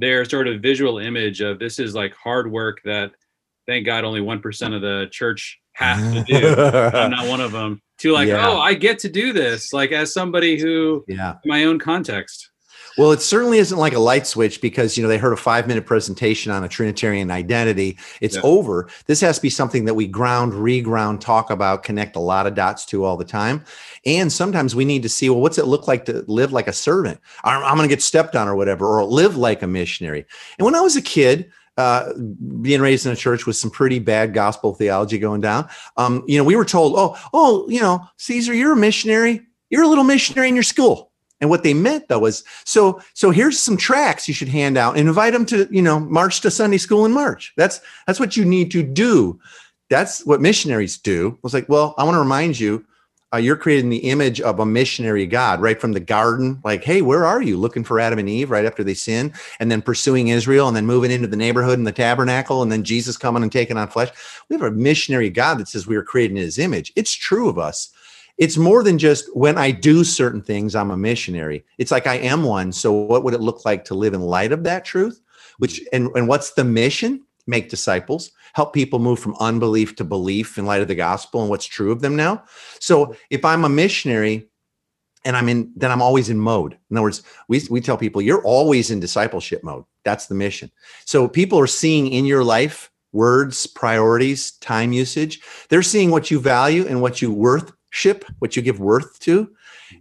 their 0.00 0.24
sort 0.24 0.48
of 0.48 0.60
visual 0.60 0.98
image 0.98 1.40
of 1.40 1.58
this 1.58 1.78
is 1.78 1.94
like 1.94 2.14
hard 2.14 2.50
work 2.50 2.80
that 2.84 3.12
thank 3.66 3.86
god 3.86 4.04
only 4.04 4.20
1% 4.20 4.74
of 4.74 4.82
the 4.82 5.08
church 5.12 5.60
have 5.74 6.12
to 6.12 6.24
do. 6.24 6.54
I'm 6.96 7.10
not 7.10 7.28
one 7.28 7.40
of 7.40 7.52
them. 7.52 7.80
To 7.98 8.12
like, 8.12 8.28
yeah. 8.28 8.48
oh, 8.48 8.58
I 8.58 8.74
get 8.74 8.98
to 9.00 9.10
do 9.10 9.32
this, 9.32 9.72
like 9.72 9.92
as 9.92 10.12
somebody 10.12 10.58
who, 10.58 11.04
yeah, 11.06 11.34
my 11.44 11.64
own 11.64 11.78
context. 11.78 12.49
Well, 13.00 13.12
it 13.12 13.22
certainly 13.22 13.56
isn't 13.56 13.78
like 13.78 13.94
a 13.94 13.98
light 13.98 14.26
switch 14.26 14.60
because 14.60 14.98
you 14.98 15.02
know 15.02 15.08
they 15.08 15.16
heard 15.16 15.32
a 15.32 15.36
five 15.38 15.66
minute 15.66 15.86
presentation 15.86 16.52
on 16.52 16.64
a 16.64 16.68
Trinitarian 16.68 17.30
identity. 17.30 17.96
It's 18.20 18.36
yeah. 18.36 18.42
over. 18.44 18.90
This 19.06 19.22
has 19.22 19.36
to 19.36 19.42
be 19.42 19.48
something 19.48 19.86
that 19.86 19.94
we 19.94 20.06
ground, 20.06 20.52
reground, 20.52 21.20
talk 21.20 21.48
about, 21.48 21.82
connect 21.82 22.14
a 22.14 22.20
lot 22.20 22.46
of 22.46 22.54
dots 22.54 22.84
to 22.86 23.04
all 23.04 23.16
the 23.16 23.24
time. 23.24 23.64
And 24.04 24.30
sometimes 24.30 24.74
we 24.74 24.84
need 24.84 25.02
to 25.04 25.08
see, 25.08 25.30
well, 25.30 25.40
what's 25.40 25.56
it 25.56 25.64
look 25.64 25.88
like 25.88 26.04
to 26.04 26.26
live 26.28 26.52
like 26.52 26.68
a 26.68 26.74
servant? 26.74 27.18
I'm, 27.42 27.64
I'm 27.64 27.76
going 27.78 27.88
to 27.88 27.94
get 27.94 28.02
stepped 28.02 28.36
on 28.36 28.46
or 28.46 28.54
whatever, 28.54 28.86
or 28.86 29.02
live 29.02 29.34
like 29.34 29.62
a 29.62 29.66
missionary. 29.66 30.26
And 30.58 30.66
when 30.66 30.74
I 30.74 30.82
was 30.82 30.94
a 30.94 31.00
kid, 31.00 31.50
uh, 31.78 32.12
being 32.60 32.82
raised 32.82 33.06
in 33.06 33.12
a 33.12 33.16
church 33.16 33.46
with 33.46 33.56
some 33.56 33.70
pretty 33.70 33.98
bad 33.98 34.34
gospel 34.34 34.74
theology 34.74 35.18
going 35.18 35.40
down. 35.40 35.70
Um, 35.96 36.22
you 36.26 36.36
know, 36.36 36.44
we 36.44 36.54
were 36.54 36.66
told, 36.66 36.92
oh, 36.98 37.16
oh, 37.32 37.66
you 37.66 37.80
know, 37.80 38.06
Caesar, 38.18 38.52
you're 38.52 38.74
a 38.74 38.76
missionary. 38.76 39.40
You're 39.70 39.84
a 39.84 39.88
little 39.88 40.04
missionary 40.04 40.50
in 40.50 40.54
your 40.54 40.64
school. 40.64 41.09
And 41.40 41.48
what 41.48 41.62
they 41.62 41.74
meant 41.74 42.08
though 42.08 42.18
was, 42.18 42.44
so, 42.64 43.00
so 43.14 43.30
here's 43.30 43.58
some 43.58 43.76
tracts 43.76 44.28
you 44.28 44.34
should 44.34 44.48
hand 44.48 44.76
out 44.76 44.96
and 44.96 45.08
invite 45.08 45.32
them 45.32 45.46
to, 45.46 45.68
you 45.70 45.82
know, 45.82 46.00
march 46.00 46.40
to 46.42 46.50
Sunday 46.50 46.78
school 46.78 47.04
in 47.06 47.12
March. 47.12 47.52
That's 47.56 47.80
that's 48.06 48.20
what 48.20 48.36
you 48.36 48.44
need 48.44 48.70
to 48.72 48.82
do. 48.82 49.40
That's 49.88 50.24
what 50.24 50.40
missionaries 50.40 50.98
do. 50.98 51.32
I 51.32 51.38
was 51.42 51.54
like, 51.54 51.68
well, 51.68 51.94
I 51.98 52.04
want 52.04 52.14
to 52.14 52.20
remind 52.20 52.60
you 52.60 52.84
uh, 53.32 53.36
you're 53.36 53.56
creating 53.56 53.90
the 53.90 53.98
image 53.98 54.40
of 54.40 54.58
a 54.58 54.66
missionary 54.66 55.24
God 55.24 55.60
right 55.60 55.80
from 55.80 55.92
the 55.92 56.00
garden. 56.00 56.60
Like, 56.64 56.82
hey, 56.82 57.00
where 57.00 57.24
are 57.24 57.40
you? 57.40 57.56
Looking 57.56 57.84
for 57.84 58.00
Adam 58.00 58.18
and 58.18 58.28
Eve 58.28 58.50
right 58.50 58.64
after 58.64 58.82
they 58.82 58.94
sin, 58.94 59.32
and 59.60 59.70
then 59.70 59.82
pursuing 59.82 60.28
Israel, 60.28 60.66
and 60.66 60.76
then 60.76 60.86
moving 60.86 61.10
into 61.10 61.28
the 61.28 61.36
neighborhood 61.36 61.78
and 61.78 61.86
the 61.86 61.92
tabernacle, 61.92 62.62
and 62.62 62.72
then 62.72 62.82
Jesus 62.82 63.16
coming 63.16 63.42
and 63.42 63.52
taking 63.52 63.76
on 63.76 63.88
flesh. 63.88 64.10
We 64.48 64.56
have 64.56 64.64
a 64.64 64.72
missionary 64.72 65.30
God 65.30 65.58
that 65.58 65.68
says 65.68 65.86
we 65.86 65.96
are 65.96 66.02
created 66.02 66.36
in 66.36 66.42
his 66.42 66.58
image. 66.58 66.92
It's 66.96 67.12
true 67.12 67.48
of 67.48 67.58
us. 67.58 67.92
It's 68.38 68.56
more 68.56 68.82
than 68.82 68.98
just 68.98 69.34
when 69.36 69.58
I 69.58 69.70
do 69.70 70.04
certain 70.04 70.42
things, 70.42 70.74
I'm 70.74 70.90
a 70.90 70.96
missionary. 70.96 71.64
It's 71.78 71.90
like 71.90 72.06
I 72.06 72.16
am 72.16 72.42
one. 72.42 72.72
So, 72.72 72.92
what 72.92 73.24
would 73.24 73.34
it 73.34 73.40
look 73.40 73.64
like 73.64 73.84
to 73.86 73.94
live 73.94 74.14
in 74.14 74.20
light 74.22 74.52
of 74.52 74.64
that 74.64 74.84
truth? 74.84 75.20
Which 75.58 75.80
and, 75.92 76.08
and 76.14 76.28
what's 76.28 76.52
the 76.52 76.64
mission? 76.64 77.24
Make 77.46 77.68
disciples 77.68 78.32
help 78.52 78.72
people 78.72 78.98
move 78.98 79.18
from 79.18 79.36
unbelief 79.40 79.96
to 79.96 80.04
belief 80.04 80.58
in 80.58 80.66
light 80.66 80.82
of 80.82 80.88
the 80.88 80.94
gospel 80.94 81.40
and 81.40 81.50
what's 81.50 81.66
true 81.66 81.92
of 81.92 82.00
them 82.00 82.16
now. 82.16 82.44
So 82.78 83.14
if 83.30 83.44
I'm 83.44 83.64
a 83.64 83.68
missionary 83.68 84.48
and 85.24 85.36
I'm 85.36 85.48
in, 85.48 85.72
then 85.76 85.90
I'm 85.90 86.02
always 86.02 86.30
in 86.30 86.38
mode. 86.38 86.76
In 86.90 86.96
other 86.96 87.02
words, 87.02 87.22
we, 87.48 87.60
we 87.70 87.80
tell 87.80 87.96
people 87.96 88.22
you're 88.22 88.44
always 88.44 88.90
in 88.90 89.00
discipleship 89.00 89.62
mode. 89.62 89.84
That's 90.04 90.26
the 90.26 90.34
mission. 90.34 90.70
So 91.04 91.28
people 91.28 91.58
are 91.58 91.66
seeing 91.66 92.08
in 92.08 92.24
your 92.24 92.42
life 92.42 92.90
words, 93.12 93.66
priorities, 93.66 94.52
time 94.52 94.92
usage. 94.92 95.40
They're 95.68 95.82
seeing 95.82 96.10
what 96.10 96.30
you 96.30 96.40
value 96.40 96.86
and 96.86 97.02
what 97.02 97.20
you 97.20 97.32
worthship, 97.90 98.24
what 98.38 98.56
you 98.56 98.62
give 98.62 98.80
worth 98.80 99.18
to. 99.20 99.50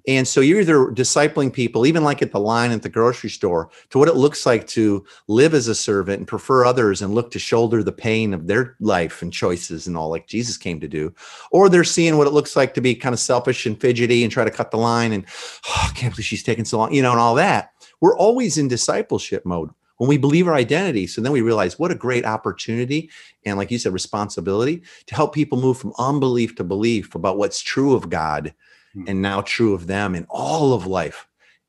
And 0.08 0.28
so 0.28 0.42
you're 0.42 0.62
either 0.62 0.86
discipling 0.92 1.52
people, 1.52 1.88
even 1.88 2.04
like 2.04 2.22
at 2.22 2.32
the 2.32 2.40
line 2.40 2.72
at 2.72 2.84
the 2.84 2.90
grocery 2.90 3.30
store, 3.30 3.70
to 3.90 3.98
what 3.98 4.08
it 4.08 4.16
looks 4.16 4.46
like 4.46 4.68
to 4.68 5.04
live 5.28 5.56
as 5.56 5.68
a 5.68 5.74
servant 5.74 6.20
and 6.20 6.28
prefer 6.28 6.64
others 6.64 7.02
and 7.02 7.16
look 7.16 7.32
to 7.32 7.40
shoulder 7.40 7.84
the 7.84 7.92
pain 7.92 8.34
of 8.34 8.46
their 8.46 8.76
life 8.80 9.24
and 9.24 9.34
choices 9.34 9.88
and 9.88 9.98
all 9.98 10.10
like 10.10 10.28
Jesus 10.28 10.58
came 10.58 10.80
to 10.80 10.88
do. 10.88 11.14
Or 11.52 11.70
they're 11.70 11.84
seeing 11.84 12.18
what 12.18 12.28
it 12.28 12.34
looks 12.34 12.56
like 12.56 12.76
to 12.76 12.82
be 12.82 12.94
kind 12.94 13.14
of 13.14 13.20
selfish 13.20 13.66
and 13.66 13.80
fidgety 13.80 14.24
and 14.24 14.32
try 14.32 14.44
to 14.44 14.52
cut 14.52 14.70
the 14.70 14.78
line 14.78 15.12
and, 15.12 15.26
oh, 15.68 15.90
I 15.90 15.94
can't 15.96 16.14
believe 16.14 16.26
she's 16.26 16.44
taking 16.44 16.66
so 16.66 16.78
long, 16.78 16.94
you 16.94 17.02
know, 17.02 17.12
and 17.12 17.20
all 17.20 17.36
that. 17.36 17.72
We're 18.00 18.18
always 18.18 18.58
in 18.58 18.68
discipleship 18.68 19.46
mode 19.46 19.72
when 20.00 20.10
we 20.10 20.18
believe 20.18 20.48
our 20.48 20.56
identity. 20.56 21.08
So 21.08 21.22
then 21.22 21.32
we 21.32 21.42
realize 21.42 21.80
what 21.80 21.92
a 21.92 21.96
great 21.96 22.26
opportunity 22.26 23.10
and, 23.46 23.58
like 23.58 23.72
you 23.72 23.78
said, 23.78 23.94
responsibility 23.94 24.82
to 25.06 25.16
help 25.16 25.34
people 25.34 25.62
move 25.62 25.78
from 25.78 25.94
unbelief 26.00 26.56
to 26.56 26.64
belief 26.66 27.16
about 27.16 27.38
what's 27.38 27.62
true 27.62 27.94
of 27.94 28.10
God 28.10 28.54
Hmm. 28.94 29.04
and 29.08 29.22
now 29.22 29.42
true 29.42 29.74
of 29.74 29.88
them 29.88 30.16
in 30.16 30.26
all 30.30 30.74
of 30.74 30.88
life. 30.88 31.28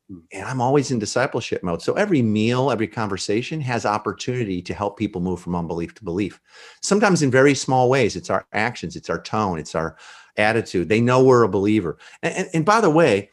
Hmm. 0.09 0.19
And 0.33 0.43
I'm 0.45 0.61
always 0.61 0.91
in 0.91 0.99
discipleship 0.99 1.63
mode. 1.63 1.81
So 1.81 1.93
every 1.93 2.21
meal, 2.21 2.71
every 2.71 2.87
conversation 2.87 3.61
has 3.61 3.85
opportunity 3.85 4.61
to 4.63 4.73
help 4.73 4.97
people 4.97 5.21
move 5.21 5.39
from 5.39 5.55
unbelief 5.55 5.93
to 5.95 6.03
belief. 6.03 6.39
Sometimes 6.81 7.21
in 7.21 7.31
very 7.31 7.53
small 7.53 7.89
ways. 7.89 8.15
It's 8.15 8.29
our 8.29 8.45
actions, 8.53 8.95
it's 8.95 9.09
our 9.09 9.21
tone, 9.21 9.59
it's 9.59 9.75
our 9.75 9.97
attitude. 10.37 10.89
They 10.89 11.01
know 11.01 11.23
we're 11.23 11.43
a 11.43 11.49
believer. 11.49 11.97
And, 12.23 12.33
and, 12.33 12.49
and 12.53 12.65
by 12.65 12.81
the 12.81 12.89
way, 12.89 13.29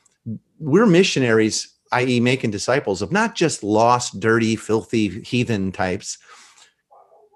we're 0.59 0.87
missionaries, 0.87 1.73
i.e., 1.93 2.21
making 2.21 2.51
disciples 2.51 3.03
of 3.03 3.13
not 3.13 3.35
just 3.35 3.63
lost, 3.63 4.21
dirty, 4.21 4.57
filthy, 4.57 5.21
heathen 5.21 5.73
types. 5.73 6.19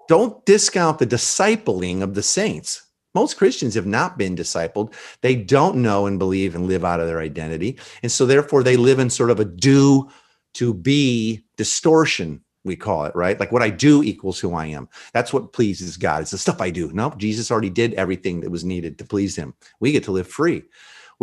Don't 0.07 0.45
discount 0.45 0.99
the 0.99 1.07
discipling 1.07 2.01
of 2.01 2.13
the 2.13 2.23
saints 2.23 2.83
most 3.15 3.37
Christians 3.37 3.75
have 3.75 3.85
not 3.85 4.17
been 4.17 4.35
discipled. 4.35 4.93
They 5.21 5.35
don't 5.35 5.77
know 5.77 6.07
and 6.07 6.17
believe 6.17 6.55
and 6.55 6.67
live 6.67 6.83
out 6.83 6.99
of 6.99 7.07
their 7.07 7.19
identity. 7.19 7.77
And 8.01 8.11
so, 8.11 8.25
therefore, 8.25 8.63
they 8.63 8.77
live 8.77 8.99
in 8.99 9.09
sort 9.09 9.29
of 9.29 9.39
a 9.39 9.45
do 9.45 10.09
to 10.55 10.73
be 10.73 11.43
distortion, 11.57 12.41
we 12.63 12.75
call 12.75 13.05
it, 13.05 13.15
right? 13.15 13.39
Like 13.39 13.51
what 13.51 13.63
I 13.63 13.69
do 13.69 14.03
equals 14.03 14.39
who 14.39 14.53
I 14.53 14.67
am. 14.67 14.87
That's 15.13 15.33
what 15.33 15.53
pleases 15.53 15.97
God. 15.97 16.21
It's 16.21 16.31
the 16.31 16.37
stuff 16.37 16.61
I 16.61 16.69
do. 16.69 16.91
No, 16.91 17.11
Jesus 17.17 17.51
already 17.51 17.69
did 17.69 17.93
everything 17.95 18.41
that 18.41 18.51
was 18.51 18.63
needed 18.63 18.97
to 18.99 19.05
please 19.05 19.35
him. 19.35 19.53
We 19.79 19.91
get 19.91 20.03
to 20.05 20.11
live 20.11 20.27
free. 20.27 20.63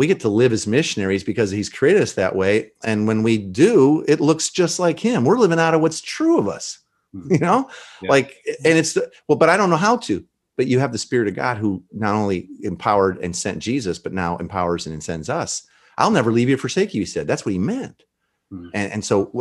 We 0.01 0.07
get 0.07 0.19
to 0.21 0.29
live 0.29 0.51
as 0.51 0.65
missionaries 0.65 1.23
because 1.23 1.51
he's 1.51 1.69
created 1.69 2.01
us 2.01 2.13
that 2.13 2.35
way. 2.35 2.71
And 2.83 3.07
when 3.07 3.23
we 3.23 3.37
do, 3.37 4.03
it 4.07 4.19
looks 4.19 4.49
just 4.49 4.79
like 4.79 4.99
him. 4.99 5.23
We're 5.23 5.37
living 5.37 5.59
out 5.59 5.73
of 5.73 5.81
what's 5.81 6.01
true 6.01 6.39
of 6.39 6.47
us, 6.47 6.79
hmm. 7.13 7.31
you 7.33 7.39
know? 7.39 7.69
Yeah. 8.01 8.09
Like, 8.09 8.37
and 8.65 8.77
it's, 8.77 8.97
well, 9.27 9.37
but 9.37 9.49
I 9.49 9.57
don't 9.57 9.69
know 9.69 9.77
how 9.77 9.97
to 9.97 10.25
but 10.57 10.67
you 10.67 10.79
have 10.79 10.91
the 10.91 10.97
spirit 10.97 11.27
of 11.27 11.33
god 11.33 11.57
who 11.57 11.83
not 11.91 12.13
only 12.13 12.47
empowered 12.61 13.17
and 13.23 13.35
sent 13.35 13.57
jesus 13.57 13.97
but 13.97 14.13
now 14.13 14.37
empowers 14.37 14.85
and 14.85 15.03
sends 15.03 15.27
us 15.27 15.65
i'll 15.97 16.11
never 16.11 16.31
leave 16.31 16.49
you 16.49 16.55
or 16.55 16.57
forsake 16.59 16.93
you 16.93 17.01
he 17.01 17.05
said 17.05 17.25
that's 17.25 17.45
what 17.45 17.53
he 17.53 17.59
meant 17.59 18.03
Hmm. 18.51 18.67
and, 18.73 18.91
and 18.91 19.05
so 19.05 19.31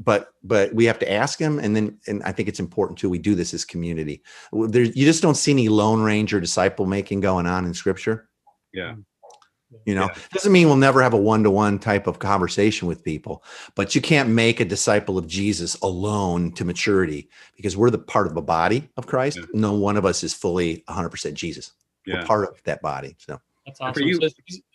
but 0.00 0.32
but 0.42 0.74
we 0.74 0.84
have 0.86 0.98
to 0.98 1.10
ask 1.10 1.38
him 1.38 1.60
and 1.60 1.76
then 1.76 1.98
and 2.08 2.20
i 2.24 2.32
think 2.32 2.48
it's 2.48 2.58
important 2.58 2.98
too 2.98 3.08
we 3.08 3.18
do 3.18 3.36
this 3.36 3.54
as 3.54 3.64
community 3.64 4.24
there 4.52 4.82
you 4.82 5.04
just 5.06 5.22
don't 5.22 5.36
see 5.36 5.52
any 5.52 5.68
lone 5.68 6.02
ranger 6.02 6.40
disciple 6.40 6.84
making 6.84 7.20
going 7.20 7.46
on 7.46 7.64
in 7.64 7.72
scripture 7.72 8.28
Yeah. 8.72 8.96
You 9.84 9.94
know 9.94 10.06
Yeah. 10.06 10.14
doesn't 10.32 10.52
mean 10.52 10.66
we'll 10.66 10.76
never 10.76 11.02
have 11.02 11.12
a 11.12 11.16
one-to-one 11.16 11.78
type 11.78 12.06
of 12.06 12.18
conversation 12.18 12.88
with 12.88 13.04
people 13.04 13.44
but 13.74 13.94
you 13.94 14.00
can't 14.00 14.28
make 14.28 14.60
a 14.60 14.64
disciple 14.64 15.16
of 15.18 15.26
jesus 15.26 15.74
alone 15.82 16.52
to 16.52 16.64
maturity 16.64 17.28
because 17.56 17.76
we're 17.76 17.90
the 17.90 17.98
part 17.98 18.26
of 18.26 18.36
a 18.36 18.42
body 18.42 18.88
of 18.96 19.06
christ 19.06 19.38
Yeah. 19.38 19.44
no 19.52 19.72
one 19.74 19.96
of 19.96 20.04
us 20.04 20.22
is 20.24 20.34
fully 20.34 20.82
100% 20.88 21.34
jesus 21.34 21.72
we're 22.06 22.24
part 22.24 22.48
of 22.48 22.60
that 22.64 22.82
body 22.82 23.14
so 23.18 23.40
That's 23.66 23.80
And 23.80 23.94
for 23.94 24.00
you- 24.02 24.20
So- 24.20 24.28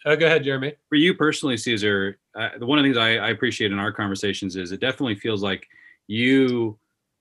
uh, 0.05 0.15
go 0.15 0.27
ahead, 0.27 0.43
Jeremy. 0.43 0.73
For 0.87 0.95
you 0.95 1.15
personally, 1.15 1.57
Caesar, 1.57 2.17
uh, 2.35 2.49
one 2.59 2.77
of 2.79 2.83
the 2.83 2.87
things 2.89 2.97
I, 2.97 3.17
I 3.17 3.29
appreciate 3.31 3.71
in 3.73 3.79
our 3.79 3.91
conversations 3.91 4.55
is 4.55 4.71
it 4.71 4.79
definitely 4.79 5.15
feels 5.15 5.41
like 5.43 5.67
you 6.07 6.77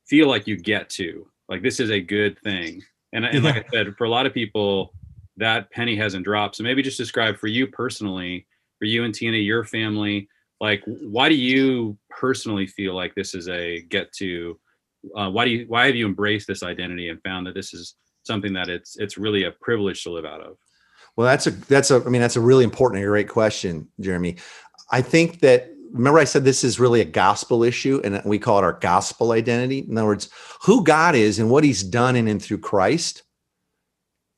feel 0.06 0.28
like 0.28 0.46
you 0.46 0.56
get 0.56 0.88
to 0.90 1.26
like 1.48 1.62
this 1.62 1.80
is 1.80 1.90
a 1.90 2.00
good 2.00 2.38
thing. 2.40 2.82
And, 3.14 3.24
and 3.24 3.42
like 3.42 3.56
I 3.56 3.64
said, 3.72 3.96
for 3.96 4.04
a 4.04 4.08
lot 4.10 4.26
of 4.26 4.34
people, 4.34 4.92
that 5.37 5.70
penny 5.70 5.97
hasn't 5.97 6.25
dropped. 6.25 6.57
So 6.57 6.64
maybe 6.64 6.83
just 6.83 6.99
describe 6.99 7.37
for 7.37 7.49
you 7.49 7.66
personally, 7.66 8.47
for 8.79 8.85
you 8.85 9.05
and 9.05 9.14
Tina, 9.14 9.37
your 9.37 9.64
family, 9.64 10.29
like 10.61 10.83
why 10.87 11.29
do 11.29 11.35
you 11.35 11.99
personally 12.11 12.66
feel 12.66 12.94
like 12.94 13.14
this 13.14 13.35
is 13.35 13.49
a 13.49 13.83
get 13.83 14.12
to? 14.14 14.59
Uh, 15.14 15.31
why 15.31 15.44
do 15.44 15.51
you 15.51 15.64
why 15.68 15.87
have 15.87 15.97
you 15.97 16.07
embraced 16.07 16.47
this 16.47 16.62
identity 16.62 17.09
and 17.09 17.20
found 17.23 17.47
that 17.47 17.55
this 17.55 17.75
is 17.75 17.97
something 18.25 18.53
that 18.55 18.68
it's 18.68 18.97
it's 18.97 19.18
really 19.18 19.44
a 19.44 19.51
privilege 19.51 20.03
to 20.05 20.11
live 20.11 20.25
out 20.25 20.40
of? 20.40 20.57
Well, 21.16 21.27
that's 21.27 21.47
a 21.47 21.51
that's 21.51 21.90
a 21.90 21.97
I 21.97 22.09
mean 22.09 22.23
that's 22.23 22.37
a 22.37 22.40
really 22.40 22.64
important 22.64 23.03
and 23.03 23.09
great 23.09 23.29
question, 23.29 23.88
Jeremy. 24.01 24.37
I 24.90 25.03
think 25.03 25.40
that 25.40 25.70
remember 25.92 26.18
I 26.18 26.25
said 26.25 26.44
this 26.44 26.64
is 26.64 26.81
really 26.81 27.01
a 27.01 27.05
gospel 27.05 27.62
issue 27.62 28.01
and 28.05 28.23
we 28.25 28.38
call 28.38 28.59
it 28.59 28.64
our 28.64 28.79
gospel 28.81 29.33
identity. 29.33 29.81
In 29.81 29.99
other 29.99 30.07
words, 30.07 30.31
who 30.62 30.83
God 30.85 31.14
is 31.14 31.38
and 31.38 31.51
what 31.51 31.64
he's 31.64 31.83
done 31.83 32.16
in 32.16 32.29
and 32.29 32.42
through 32.42 32.59
Christ, 32.59 33.23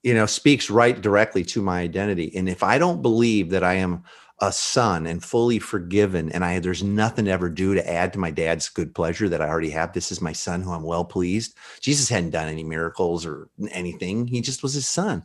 you 0.07 0.15
know, 0.15 0.25
speaks 0.25 0.71
right 0.71 1.01
directly 1.01 1.43
to 1.43 1.61
my 1.61 1.81
identity. 1.81 2.31
And 2.37 2.49
if 2.49 2.63
I 2.63 2.79
don't 2.79 3.03
believe 3.03 3.51
that 3.51 3.65
I 3.65 3.75
am 3.75 4.05
a 4.41 4.53
son 4.53 5.05
and 5.05 5.25
fully 5.25 5.59
forgiven 5.59 6.31
and 6.31 6.45
I 6.45 6.61
there's 6.61 6.85
nothing 6.85 7.25
to 7.25 7.33
ever 7.33 7.49
do 7.49 7.75
to 7.75 7.91
add 7.91 8.13
to 8.13 8.21
my 8.21 8.31
dad's 8.31 8.69
good 8.69 8.95
pleasure 8.95 9.29
that 9.29 9.43
I 9.43 9.49
already 9.49 9.71
have. 9.71 9.93
This 9.93 10.13
is 10.13 10.21
my 10.21 10.33
son 10.33 10.63
who 10.63 10.71
I'm 10.71 10.85
well 10.85 11.05
pleased. 11.05 11.57
Jesus 11.81 12.09
hadn't 12.09 12.31
done 12.31 12.47
any 12.47 12.63
miracles 12.63 13.27
or 13.27 13.49
anything. 13.73 14.29
He 14.29 14.41
just 14.43 14.63
was 14.63 14.75
his 14.75 14.87
son 14.87 15.25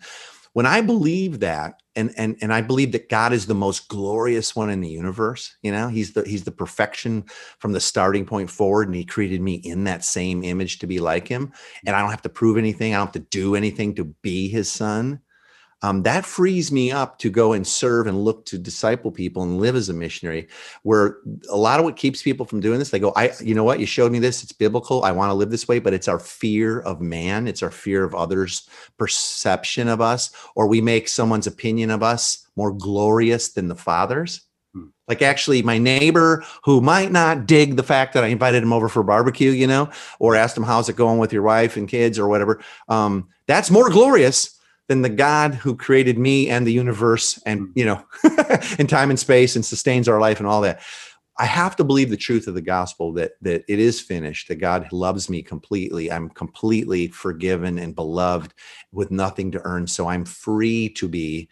when 0.53 0.65
I 0.65 0.81
believe 0.81 1.39
that, 1.39 1.81
and 1.95 2.13
and 2.17 2.37
and 2.41 2.53
I 2.53 2.61
believe 2.61 2.91
that 2.93 3.09
God 3.09 3.33
is 3.33 3.45
the 3.45 3.55
most 3.55 3.87
glorious 3.87 4.55
one 4.55 4.69
in 4.69 4.81
the 4.81 4.89
universe, 4.89 5.55
you 5.61 5.71
know, 5.71 5.87
he's 5.87 6.13
the 6.13 6.23
he's 6.23 6.43
the 6.43 6.51
perfection 6.51 7.25
from 7.59 7.71
the 7.73 7.79
starting 7.79 8.25
point 8.25 8.49
forward, 8.49 8.87
and 8.87 8.95
he 8.95 9.05
created 9.05 9.41
me 9.41 9.55
in 9.55 9.85
that 9.85 10.03
same 10.03 10.43
image 10.43 10.79
to 10.79 10.87
be 10.87 10.99
like 10.99 11.27
him. 11.27 11.51
And 11.85 11.95
I 11.95 12.01
don't 12.01 12.11
have 12.11 12.21
to 12.23 12.29
prove 12.29 12.57
anything, 12.57 12.93
I 12.93 12.97
don't 12.97 13.07
have 13.07 13.13
to 13.13 13.29
do 13.29 13.55
anything 13.55 13.95
to 13.95 14.05
be 14.21 14.49
his 14.49 14.71
son. 14.71 15.21
Um, 15.83 16.03
that 16.03 16.25
frees 16.25 16.71
me 16.71 16.91
up 16.91 17.17
to 17.19 17.29
go 17.29 17.53
and 17.53 17.65
serve 17.65 18.05
and 18.05 18.23
look 18.23 18.45
to 18.45 18.57
disciple 18.57 19.11
people 19.11 19.41
and 19.41 19.59
live 19.59 19.75
as 19.75 19.89
a 19.89 19.93
missionary. 19.93 20.47
Where 20.83 21.17
a 21.49 21.57
lot 21.57 21.79
of 21.79 21.85
what 21.85 21.95
keeps 21.95 22.21
people 22.21 22.45
from 22.45 22.59
doing 22.59 22.79
this, 22.79 22.91
they 22.91 22.99
go, 22.99 23.13
I, 23.15 23.31
you 23.41 23.55
know 23.55 23.63
what, 23.63 23.79
you 23.79 23.85
showed 23.85 24.11
me 24.11 24.19
this, 24.19 24.43
it's 24.43 24.51
biblical, 24.51 25.03
I 25.03 25.11
want 25.11 25.31
to 25.31 25.35
live 25.35 25.49
this 25.49 25.67
way, 25.67 25.79
but 25.79 25.93
it's 25.93 26.07
our 26.07 26.19
fear 26.19 26.81
of 26.81 27.01
man, 27.01 27.47
it's 27.47 27.63
our 27.63 27.71
fear 27.71 28.03
of 28.03 28.13
others' 28.13 28.69
perception 28.97 29.87
of 29.87 30.01
us, 30.01 30.31
or 30.55 30.67
we 30.67 30.81
make 30.81 31.07
someone's 31.07 31.47
opinion 31.47 31.89
of 31.89 32.03
us 32.03 32.45
more 32.55 32.71
glorious 32.71 33.49
than 33.49 33.67
the 33.67 33.75
Father's. 33.75 34.41
Hmm. 34.73 34.87
Like 35.07 35.23
actually, 35.23 35.63
my 35.63 35.79
neighbor 35.79 36.43
who 36.63 36.79
might 36.79 37.11
not 37.11 37.47
dig 37.47 37.75
the 37.75 37.83
fact 37.83 38.13
that 38.13 38.23
I 38.23 38.27
invited 38.27 38.61
him 38.61 38.71
over 38.71 38.87
for 38.87 39.01
barbecue, 39.01 39.49
you 39.49 39.65
know, 39.65 39.89
or 40.19 40.35
asked 40.35 40.55
him 40.55 40.63
how's 40.63 40.89
it 40.89 40.95
going 40.95 41.17
with 41.17 41.33
your 41.33 41.41
wife 41.41 41.75
and 41.75 41.89
kids 41.89 42.19
or 42.19 42.27
whatever. 42.27 42.61
Um, 42.87 43.29
that's 43.47 43.71
more 43.71 43.89
glorious 43.89 44.59
than 44.91 45.03
the 45.03 45.09
God 45.09 45.55
who 45.55 45.73
created 45.73 46.19
me 46.19 46.49
and 46.49 46.67
the 46.67 46.73
universe 46.73 47.41
and 47.45 47.61
hmm. 47.61 47.71
you 47.75 47.85
know, 47.85 48.03
in 48.77 48.87
time 48.87 49.09
and 49.09 49.17
space 49.17 49.55
and 49.55 49.63
sustains 49.65 50.09
our 50.09 50.19
life 50.19 50.39
and 50.39 50.47
all 50.47 50.59
that. 50.61 50.81
I 51.39 51.45
have 51.45 51.77
to 51.77 51.85
believe 51.85 52.09
the 52.09 52.17
truth 52.17 52.45
of 52.45 52.55
the 52.55 52.61
gospel 52.61 53.13
that 53.13 53.31
that 53.41 53.63
it 53.69 53.79
is 53.79 54.01
finished, 54.01 54.49
that 54.49 54.57
God 54.57 54.91
loves 54.91 55.29
me 55.29 55.41
completely. 55.41 56.11
I'm 56.11 56.29
completely 56.29 57.07
forgiven 57.07 57.79
and 57.79 57.95
beloved 57.95 58.53
with 58.91 59.11
nothing 59.11 59.49
to 59.53 59.61
earn. 59.63 59.87
So 59.87 60.09
I'm 60.09 60.25
free 60.25 60.89
to 60.89 61.07
be 61.07 61.47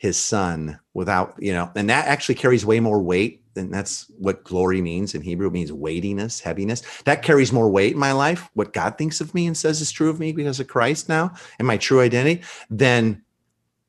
his 0.00 0.16
son 0.16 0.80
without, 0.94 1.34
you 1.38 1.52
know, 1.52 1.70
and 1.76 1.90
that 1.90 2.06
actually 2.06 2.34
carries 2.34 2.64
way 2.64 2.80
more 2.80 3.02
weight. 3.02 3.42
And 3.54 3.72
that's 3.72 4.10
what 4.16 4.44
glory 4.44 4.80
means 4.80 5.14
in 5.14 5.20
Hebrew. 5.20 5.48
It 5.48 5.52
means 5.52 5.74
weightiness, 5.74 6.40
heaviness. 6.40 6.82
That 7.04 7.20
carries 7.20 7.52
more 7.52 7.68
weight 7.68 7.92
in 7.92 7.98
my 7.98 8.12
life. 8.12 8.48
What 8.54 8.72
God 8.72 8.96
thinks 8.96 9.20
of 9.20 9.34
me 9.34 9.46
and 9.46 9.54
says 9.54 9.82
is 9.82 9.92
true 9.92 10.08
of 10.08 10.18
me 10.18 10.32
because 10.32 10.58
of 10.58 10.68
Christ 10.68 11.10
now 11.10 11.34
and 11.58 11.68
my 11.68 11.76
true 11.76 12.00
identity, 12.00 12.42
then 12.70 13.22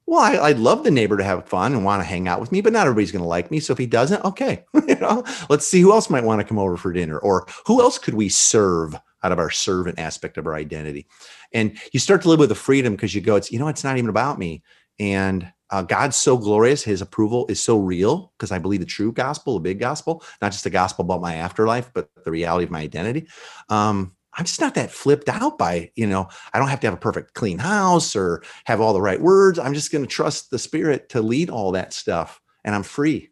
well, 0.05 0.19
I, 0.19 0.47
I'd 0.47 0.59
love 0.59 0.83
the 0.83 0.91
neighbor 0.91 1.15
to 1.15 1.23
have 1.23 1.47
fun 1.47 1.71
and 1.71 1.85
want 1.85 2.01
to 2.01 2.09
hang 2.09 2.27
out 2.27 2.41
with 2.41 2.51
me, 2.51 2.59
but 2.59 2.73
not 2.73 2.87
everybody's 2.87 3.13
going 3.13 3.23
to 3.23 3.29
like 3.29 3.49
me. 3.49 3.61
So 3.61 3.71
if 3.71 3.77
he 3.77 3.85
doesn't, 3.85 4.25
okay, 4.25 4.65
you 4.73 4.95
know, 4.95 5.23
let's 5.49 5.65
see 5.65 5.79
who 5.79 5.93
else 5.93 6.09
might 6.09 6.25
want 6.25 6.41
to 6.41 6.45
come 6.45 6.59
over 6.59 6.75
for 6.75 6.91
dinner, 6.91 7.19
or 7.19 7.47
who 7.65 7.79
else 7.79 7.97
could 7.97 8.15
we 8.15 8.27
serve 8.27 8.99
out 9.23 9.31
of 9.31 9.39
our 9.39 9.49
servant 9.49 9.97
aspect 9.97 10.37
of 10.37 10.45
our 10.45 10.55
identity. 10.55 11.07
And 11.53 11.77
you 11.93 12.01
start 12.01 12.21
to 12.23 12.29
live 12.29 12.39
with 12.39 12.49
the 12.49 12.55
freedom 12.55 12.97
because 12.97 13.15
you 13.15 13.21
go, 13.21 13.37
it's 13.37 13.49
you 13.49 13.59
know, 13.59 13.69
it's 13.69 13.85
not 13.85 13.97
even 13.97 14.09
about 14.09 14.37
me. 14.37 14.61
And 14.99 15.49
uh, 15.71 15.81
God's 15.81 16.15
so 16.15 16.37
glorious; 16.37 16.83
His 16.83 17.01
approval 17.01 17.45
is 17.49 17.59
so 17.59 17.79
real 17.79 18.31
because 18.37 18.51
I 18.51 18.59
believe 18.59 18.79
the 18.81 18.85
true 18.85 19.11
gospel, 19.11 19.55
the 19.55 19.59
big 19.61 19.79
gospel, 19.79 20.23
not 20.41 20.51
just 20.51 20.63
the 20.63 20.69
gospel 20.69 21.05
about 21.05 21.21
my 21.21 21.35
afterlife, 21.35 21.91
but 21.93 22.09
the 22.23 22.31
reality 22.31 22.65
of 22.65 22.71
my 22.71 22.81
identity. 22.81 23.27
Um, 23.69 24.15
I'm 24.33 24.45
just 24.45 24.61
not 24.61 24.75
that 24.75 24.91
flipped 24.91 25.27
out 25.27 25.57
by, 25.57 25.91
you 25.95 26.07
know, 26.07 26.29
I 26.53 26.59
don't 26.59 26.69
have 26.69 26.79
to 26.81 26.87
have 26.87 26.93
a 26.93 26.97
perfect 26.97 27.33
clean 27.33 27.57
house 27.57 28.15
or 28.15 28.43
have 28.65 28.79
all 28.79 28.93
the 28.93 29.01
right 29.01 29.19
words. 29.19 29.59
I'm 29.59 29.73
just 29.73 29.91
going 29.91 30.03
to 30.03 30.09
trust 30.09 30.51
the 30.51 30.59
spirit 30.59 31.09
to 31.09 31.21
lead 31.21 31.49
all 31.49 31.73
that 31.73 31.93
stuff 31.93 32.39
and 32.63 32.73
I'm 32.73 32.83
free. 32.83 33.29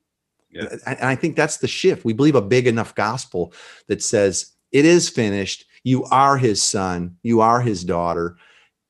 Yeah. 0.51 0.65
And 0.85 0.97
I 0.99 1.15
think 1.15 1.35
that's 1.35 1.57
the 1.57 1.67
shift. 1.67 2.03
We 2.03 2.13
believe 2.13 2.35
a 2.35 2.41
big 2.41 2.67
enough 2.67 2.95
gospel 2.95 3.53
that 3.87 4.03
says 4.03 4.51
it 4.71 4.83
is 4.83 5.07
finished. 5.07 5.65
You 5.83 6.03
are 6.05 6.37
his 6.37 6.61
son, 6.61 7.15
you 7.23 7.39
are 7.39 7.61
his 7.61 7.85
daughter. 7.85 8.37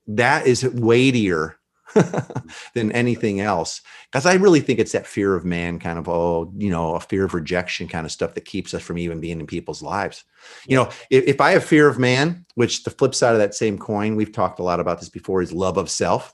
That 0.08 0.48
is 0.48 0.64
weightier 0.64 1.59
than 2.74 2.92
anything 2.92 3.40
else. 3.40 3.82
Because 4.12 4.26
I 4.26 4.36
really 4.36 4.60
think 4.60 4.80
it's 4.80 4.92
that 4.92 5.08
fear 5.08 5.36
of 5.36 5.46
man, 5.46 5.80
kind 5.80 6.00
of, 6.00 6.08
oh, 6.08 6.52
you 6.58 6.70
know, 6.70 6.96
a 6.96 7.00
fear 7.00 7.26
of 7.26 7.34
rejection 7.34 7.88
kind 7.88 8.06
of 8.06 8.12
stuff 8.12 8.34
that 8.36 8.46
keeps 8.46 8.74
us 8.74 8.82
from 8.82 8.98
even 8.98 9.20
being 9.20 9.40
in 9.40 9.48
people's 9.48 9.82
lives. 9.82 10.24
You 10.68 10.78
know, 10.78 10.90
if, 11.10 11.26
if 11.26 11.42
I 11.42 11.52
have 11.52 11.64
fear 11.64 11.88
of 11.88 12.00
man, 12.00 12.46
which 12.56 12.84
the 12.84 12.92
flip 12.92 13.16
side 13.16 13.34
of 13.34 13.40
that 13.40 13.56
same 13.56 13.78
coin, 13.78 14.16
we've 14.16 14.32
talked 14.32 14.60
a 14.60 14.64
lot 14.64 14.80
about 14.80 15.00
this 15.00 15.10
before, 15.10 15.42
is 15.42 15.54
love 15.54 15.78
of 15.78 15.90
self. 15.90 16.34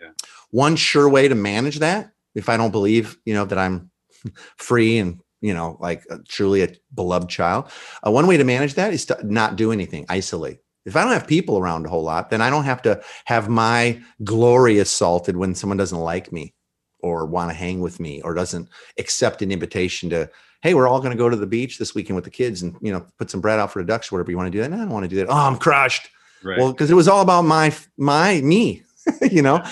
Yeah. 0.00 0.10
One 0.50 0.76
sure 0.76 1.08
way 1.08 1.28
to 1.28 1.34
manage 1.34 1.80
that, 1.80 2.12
if 2.34 2.48
I 2.48 2.56
don't 2.56 2.72
believe, 2.72 3.18
you 3.24 3.34
know, 3.34 3.44
that 3.44 3.58
I'm 3.58 3.90
free 4.56 4.98
and 4.98 5.20
you 5.40 5.54
know, 5.54 5.76
like 5.80 6.02
uh, 6.10 6.18
truly 6.26 6.62
a 6.62 6.74
beloved 6.94 7.28
child. 7.28 7.70
Uh, 8.04 8.10
one 8.10 8.26
way 8.26 8.36
to 8.36 8.44
manage 8.44 8.74
that 8.74 8.92
is 8.92 9.04
to 9.06 9.18
not 9.22 9.56
do 9.56 9.70
anything, 9.70 10.06
isolate. 10.08 10.58
If 10.86 10.96
I 10.96 11.02
don't 11.02 11.12
have 11.12 11.26
people 11.26 11.58
around 11.58 11.84
a 11.84 11.88
whole 11.88 12.02
lot, 12.02 12.30
then 12.30 12.40
I 12.40 12.48
don't 12.48 12.64
have 12.64 12.80
to 12.82 13.02
have 13.26 13.48
my 13.48 14.00
glory 14.24 14.78
assaulted 14.78 15.36
when 15.36 15.54
someone 15.54 15.76
doesn't 15.76 15.98
like 15.98 16.32
me 16.32 16.54
or 17.00 17.26
want 17.26 17.50
to 17.50 17.54
hang 17.54 17.80
with 17.80 18.00
me 18.00 18.22
or 18.22 18.34
doesn't 18.34 18.68
accept 18.98 19.42
an 19.42 19.52
invitation 19.52 20.08
to, 20.10 20.30
hey, 20.62 20.74
we're 20.74 20.88
all 20.88 21.00
going 21.00 21.10
to 21.10 21.18
go 21.18 21.28
to 21.28 21.36
the 21.36 21.46
beach 21.46 21.78
this 21.78 21.94
weekend 21.94 22.16
with 22.16 22.24
the 22.24 22.30
kids 22.30 22.62
and, 22.62 22.76
you 22.80 22.92
know, 22.92 23.04
put 23.18 23.30
some 23.30 23.40
bread 23.40 23.58
out 23.58 23.72
for 23.72 23.82
the 23.82 23.86
ducks, 23.86 24.10
or 24.10 24.16
whatever 24.16 24.30
you 24.30 24.36
want 24.36 24.46
to 24.46 24.56
do 24.56 24.62
that. 24.62 24.70
No, 24.70 24.76
I 24.76 24.80
don't 24.80 24.90
want 24.90 25.04
to 25.04 25.08
do 25.08 25.16
that. 25.16 25.28
Oh, 25.28 25.34
I'm 25.34 25.58
crushed. 25.58 26.08
Right. 26.42 26.58
Well, 26.58 26.72
because 26.72 26.90
it 26.90 26.94
was 26.94 27.08
all 27.08 27.20
about 27.20 27.42
my, 27.42 27.74
my, 27.96 28.40
me, 28.40 28.82
you 29.30 29.42
know? 29.42 29.62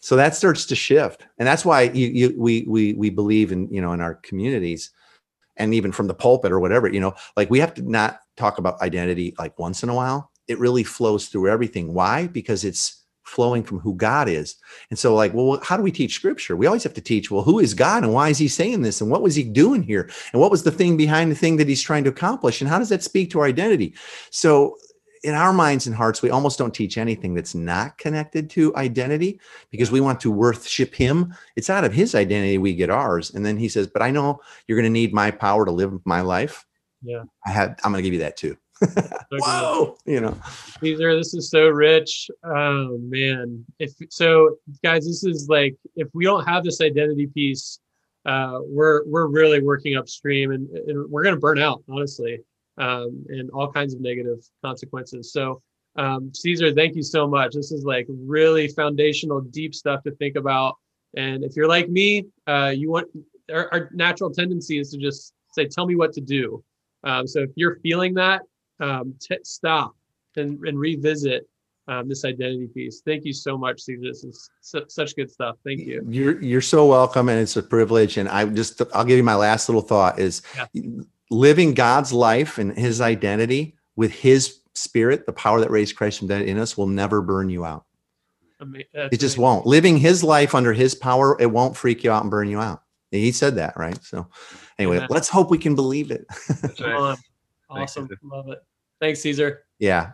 So 0.00 0.16
that 0.16 0.36
starts 0.36 0.66
to 0.66 0.76
shift. 0.76 1.24
And 1.38 1.48
that's 1.48 1.64
why 1.64 1.82
you, 1.82 2.06
you, 2.06 2.34
we, 2.38 2.64
we, 2.68 2.92
we 2.92 3.10
believe 3.10 3.50
in, 3.50 3.68
you 3.72 3.80
know, 3.80 3.92
in 3.92 4.00
our 4.00 4.14
communities 4.14 4.90
and 5.56 5.74
even 5.74 5.90
from 5.90 6.06
the 6.06 6.14
pulpit 6.14 6.52
or 6.52 6.60
whatever, 6.60 6.88
you 6.88 7.00
know, 7.00 7.14
like 7.36 7.50
we 7.50 7.58
have 7.58 7.74
to 7.74 7.82
not 7.82 8.20
talk 8.36 8.58
about 8.58 8.80
identity 8.80 9.34
like 9.38 9.58
once 9.58 9.82
in 9.82 9.88
a 9.88 9.94
while. 9.94 10.30
It 10.48 10.58
really 10.58 10.84
flows 10.84 11.28
through 11.28 11.48
everything. 11.48 11.92
Why? 11.92 12.26
Because 12.28 12.64
it's 12.64 13.04
flowing 13.26 13.64
from 13.64 13.80
who 13.80 13.94
God 13.94 14.28
is. 14.28 14.56
And 14.90 14.98
so, 14.98 15.14
like, 15.14 15.34
well, 15.34 15.58
how 15.62 15.76
do 15.76 15.82
we 15.82 15.90
teach 15.90 16.14
scripture? 16.14 16.56
We 16.56 16.66
always 16.66 16.84
have 16.84 16.94
to 16.94 17.00
teach, 17.00 17.30
well, 17.30 17.42
who 17.42 17.58
is 17.58 17.74
God 17.74 18.04
and 18.04 18.12
why 18.12 18.28
is 18.28 18.38
he 18.38 18.48
saying 18.48 18.82
this? 18.82 19.00
And 19.00 19.10
what 19.10 19.22
was 19.22 19.34
he 19.34 19.42
doing 19.42 19.82
here? 19.82 20.08
And 20.32 20.40
what 20.40 20.50
was 20.50 20.62
the 20.62 20.70
thing 20.70 20.96
behind 20.96 21.30
the 21.30 21.36
thing 21.36 21.56
that 21.56 21.68
he's 21.68 21.82
trying 21.82 22.04
to 22.04 22.10
accomplish? 22.10 22.60
And 22.60 22.70
how 22.70 22.78
does 22.78 22.88
that 22.90 23.02
speak 23.02 23.30
to 23.30 23.40
our 23.40 23.46
identity? 23.46 23.94
So, 24.30 24.76
in 25.24 25.34
our 25.34 25.52
minds 25.52 25.88
and 25.88 25.96
hearts, 25.96 26.22
we 26.22 26.30
almost 26.30 26.58
don't 26.58 26.74
teach 26.74 26.98
anything 26.98 27.34
that's 27.34 27.54
not 27.54 27.98
connected 27.98 28.48
to 28.50 28.76
identity 28.76 29.40
because 29.70 29.90
we 29.90 30.00
want 30.00 30.20
to 30.20 30.30
worship 30.30 30.94
him. 30.94 31.34
It's 31.56 31.70
out 31.70 31.84
of 31.84 31.92
his 31.92 32.14
identity 32.14 32.58
we 32.58 32.74
get 32.74 32.90
ours. 32.90 33.34
And 33.34 33.44
then 33.44 33.56
he 33.56 33.68
says, 33.68 33.88
But 33.88 34.02
I 34.02 34.10
know 34.10 34.40
you're 34.66 34.76
going 34.76 34.84
to 34.84 34.90
need 34.90 35.12
my 35.12 35.30
power 35.32 35.64
to 35.64 35.72
live 35.72 35.98
my 36.04 36.20
life. 36.20 36.65
Yeah. 37.06 37.22
I 37.46 37.50
have, 37.50 37.78
I'm 37.84 37.92
going 37.92 38.02
to 38.02 38.06
give 38.06 38.14
you 38.14 38.20
that 38.20 38.36
too. 38.36 38.56
Whoa, 39.32 39.96
you 40.04 40.20
know. 40.20 40.38
Caesar, 40.80 41.16
this 41.16 41.32
is 41.32 41.48
so 41.48 41.68
rich. 41.68 42.30
Oh 42.44 42.98
man. 43.00 43.64
If 43.78 43.92
so, 44.10 44.56
guys, 44.84 45.06
this 45.06 45.24
is 45.24 45.48
like 45.48 45.76
if 45.94 46.08
we 46.12 46.24
don't 46.24 46.46
have 46.46 46.62
this 46.62 46.82
identity 46.82 47.26
piece, 47.26 47.80
uh, 48.26 48.58
we're 48.62 49.06
we're 49.06 49.28
really 49.28 49.62
working 49.62 49.96
upstream 49.96 50.50
and, 50.50 50.68
and 50.68 51.10
we're 51.10 51.24
gonna 51.24 51.38
burn 51.38 51.58
out, 51.58 51.82
honestly, 51.88 52.40
um, 52.76 53.24
and 53.28 53.48
all 53.50 53.72
kinds 53.72 53.94
of 53.94 54.00
negative 54.02 54.44
consequences. 54.62 55.32
So 55.32 55.62
um, 55.96 56.32
Caesar, 56.34 56.72
thank 56.74 56.94
you 56.94 57.02
so 57.02 57.26
much. 57.26 57.54
This 57.54 57.72
is 57.72 57.84
like 57.84 58.06
really 58.08 58.68
foundational, 58.68 59.40
deep 59.40 59.74
stuff 59.74 60.02
to 60.04 60.10
think 60.12 60.36
about. 60.36 60.76
And 61.16 61.42
if 61.44 61.56
you're 61.56 61.68
like 61.68 61.88
me, 61.88 62.26
uh, 62.46 62.72
you 62.76 62.90
want 62.90 63.08
our, 63.50 63.72
our 63.72 63.90
natural 63.94 64.30
tendency 64.30 64.78
is 64.78 64.90
to 64.90 64.98
just 64.98 65.32
say, 65.52 65.66
"Tell 65.66 65.86
me 65.86 65.96
what 65.96 66.12
to 66.14 66.20
do." 66.20 66.62
Um, 67.04 67.26
so 67.26 67.40
if 67.42 67.50
you're 67.54 67.76
feeling 67.82 68.14
that, 68.14 68.42
um, 68.80 69.14
t- 69.20 69.38
stop 69.42 69.94
and, 70.36 70.58
and 70.66 70.78
revisit 70.78 71.48
um, 71.88 72.08
this 72.08 72.24
identity 72.24 72.66
piece. 72.66 73.00
Thank 73.06 73.24
you 73.24 73.32
so 73.32 73.56
much, 73.56 73.80
Steve. 73.80 74.02
This 74.02 74.24
is 74.24 74.50
su- 74.60 74.84
such 74.88 75.14
good 75.14 75.30
stuff. 75.30 75.56
Thank 75.64 75.80
you. 75.80 76.04
You're 76.08 76.42
you're 76.42 76.60
so 76.60 76.86
welcome, 76.86 77.28
and 77.28 77.40
it's 77.40 77.56
a 77.56 77.62
privilege. 77.62 78.16
And 78.16 78.28
I 78.28 78.44
just 78.46 78.82
I'll 78.92 79.04
give 79.04 79.16
you 79.16 79.22
my 79.22 79.36
last 79.36 79.68
little 79.68 79.82
thought 79.82 80.18
is 80.18 80.42
Yeah. 80.56 80.82
living 81.30 81.74
God's 81.74 82.12
life 82.12 82.58
and 82.58 82.76
His 82.76 83.00
identity 83.00 83.76
with 83.94 84.12
His 84.12 84.60
Spirit, 84.74 85.26
the 85.26 85.32
power 85.32 85.60
that 85.60 85.70
raised 85.70 85.96
Christ 85.96 86.18
from 86.18 86.28
dead 86.28 86.42
in 86.42 86.58
us, 86.58 86.76
will 86.76 86.86
never 86.88 87.22
burn 87.22 87.48
you 87.48 87.64
out. 87.64 87.84
It 88.94 89.20
just 89.20 89.38
won't. 89.38 89.64
Living 89.64 89.96
His 89.96 90.24
life 90.24 90.54
under 90.54 90.72
His 90.72 90.94
power, 90.94 91.36
it 91.40 91.46
won't 91.46 91.76
freak 91.76 92.02
you 92.04 92.10
out 92.10 92.22
and 92.22 92.30
burn 92.30 92.48
you 92.48 92.60
out. 92.60 92.82
He 93.10 93.32
said 93.32 93.54
that, 93.56 93.76
right? 93.76 94.02
So, 94.04 94.28
anyway, 94.78 94.96
Amen. 94.96 95.08
let's 95.10 95.28
hope 95.28 95.50
we 95.50 95.58
can 95.58 95.74
believe 95.74 96.10
it. 96.10 96.26
Right. 96.80 96.92
on. 96.94 97.16
Thanks, 97.74 97.96
Awesome. 97.96 98.08
Love 98.22 98.48
it. 98.48 98.58
Thanks, 99.00 99.20
Caesar. 99.20 99.62
yeah. 99.78 100.12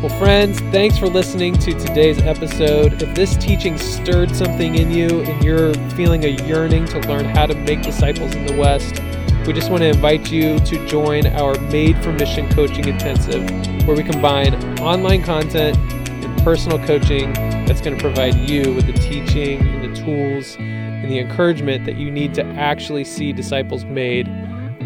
Well, 0.00 0.16
friends, 0.20 0.60
thanks 0.70 0.96
for 0.96 1.08
listening 1.08 1.54
to 1.58 1.72
today's 1.72 2.18
episode. 2.20 3.02
If 3.02 3.16
this 3.16 3.36
teaching 3.36 3.76
stirred 3.76 4.34
something 4.36 4.76
in 4.76 4.92
you 4.92 5.22
and 5.22 5.42
you're 5.42 5.74
feeling 5.96 6.24
a 6.24 6.28
yearning 6.46 6.84
to 6.86 7.00
learn 7.08 7.24
how 7.24 7.46
to 7.46 7.54
make 7.56 7.82
disciples 7.82 8.32
in 8.36 8.46
the 8.46 8.56
West, 8.56 9.02
we 9.44 9.52
just 9.52 9.70
want 9.70 9.82
to 9.82 9.88
invite 9.88 10.30
you 10.30 10.60
to 10.60 10.86
join 10.86 11.26
our 11.26 11.58
Made 11.62 12.00
for 12.04 12.12
Mission 12.12 12.48
Coaching 12.50 12.86
Intensive, 12.86 13.42
where 13.88 13.96
we 13.96 14.04
combine 14.04 14.54
online 14.78 15.24
content 15.24 15.76
and 15.76 16.42
personal 16.44 16.78
coaching 16.86 17.32
that's 17.68 17.82
going 17.82 17.94
to 17.94 18.02
provide 18.02 18.34
you 18.48 18.72
with 18.72 18.86
the 18.86 18.94
teaching 18.94 19.60
and 19.60 19.94
the 19.94 20.00
tools 20.00 20.56
and 20.56 21.10
the 21.10 21.18
encouragement 21.18 21.84
that 21.84 21.96
you 21.96 22.10
need 22.10 22.32
to 22.32 22.42
actually 22.42 23.04
see 23.04 23.30
disciples 23.30 23.84
made 23.84 24.26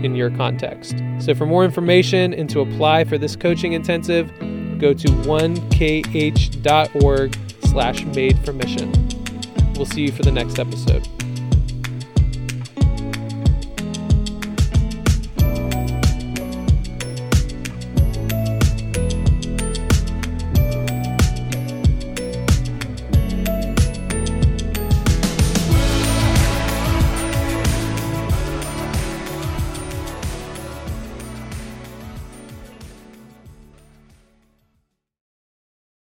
in 0.05 0.17
your 0.17 0.31
context. 0.31 1.01
So, 1.21 1.33
for 1.33 1.47
more 1.47 1.65
information 1.65 2.35
and 2.35 2.51
to 2.51 2.59
apply 2.61 3.05
for 3.05 3.19
this 3.19 3.37
coaching 3.37 3.75
intensive, 3.75 4.37
go 4.81 4.93
to 4.93 5.09
1kh.org 5.09 5.69
slash 7.67 8.05
made 8.07 8.37
for 8.41 8.53
mission. 8.53 8.91
We'll 9.77 9.87
see 9.87 10.03
you 10.03 10.11
for 10.11 10.25
the 10.25 10.33
next 10.33 10.59
episode. 10.59 11.07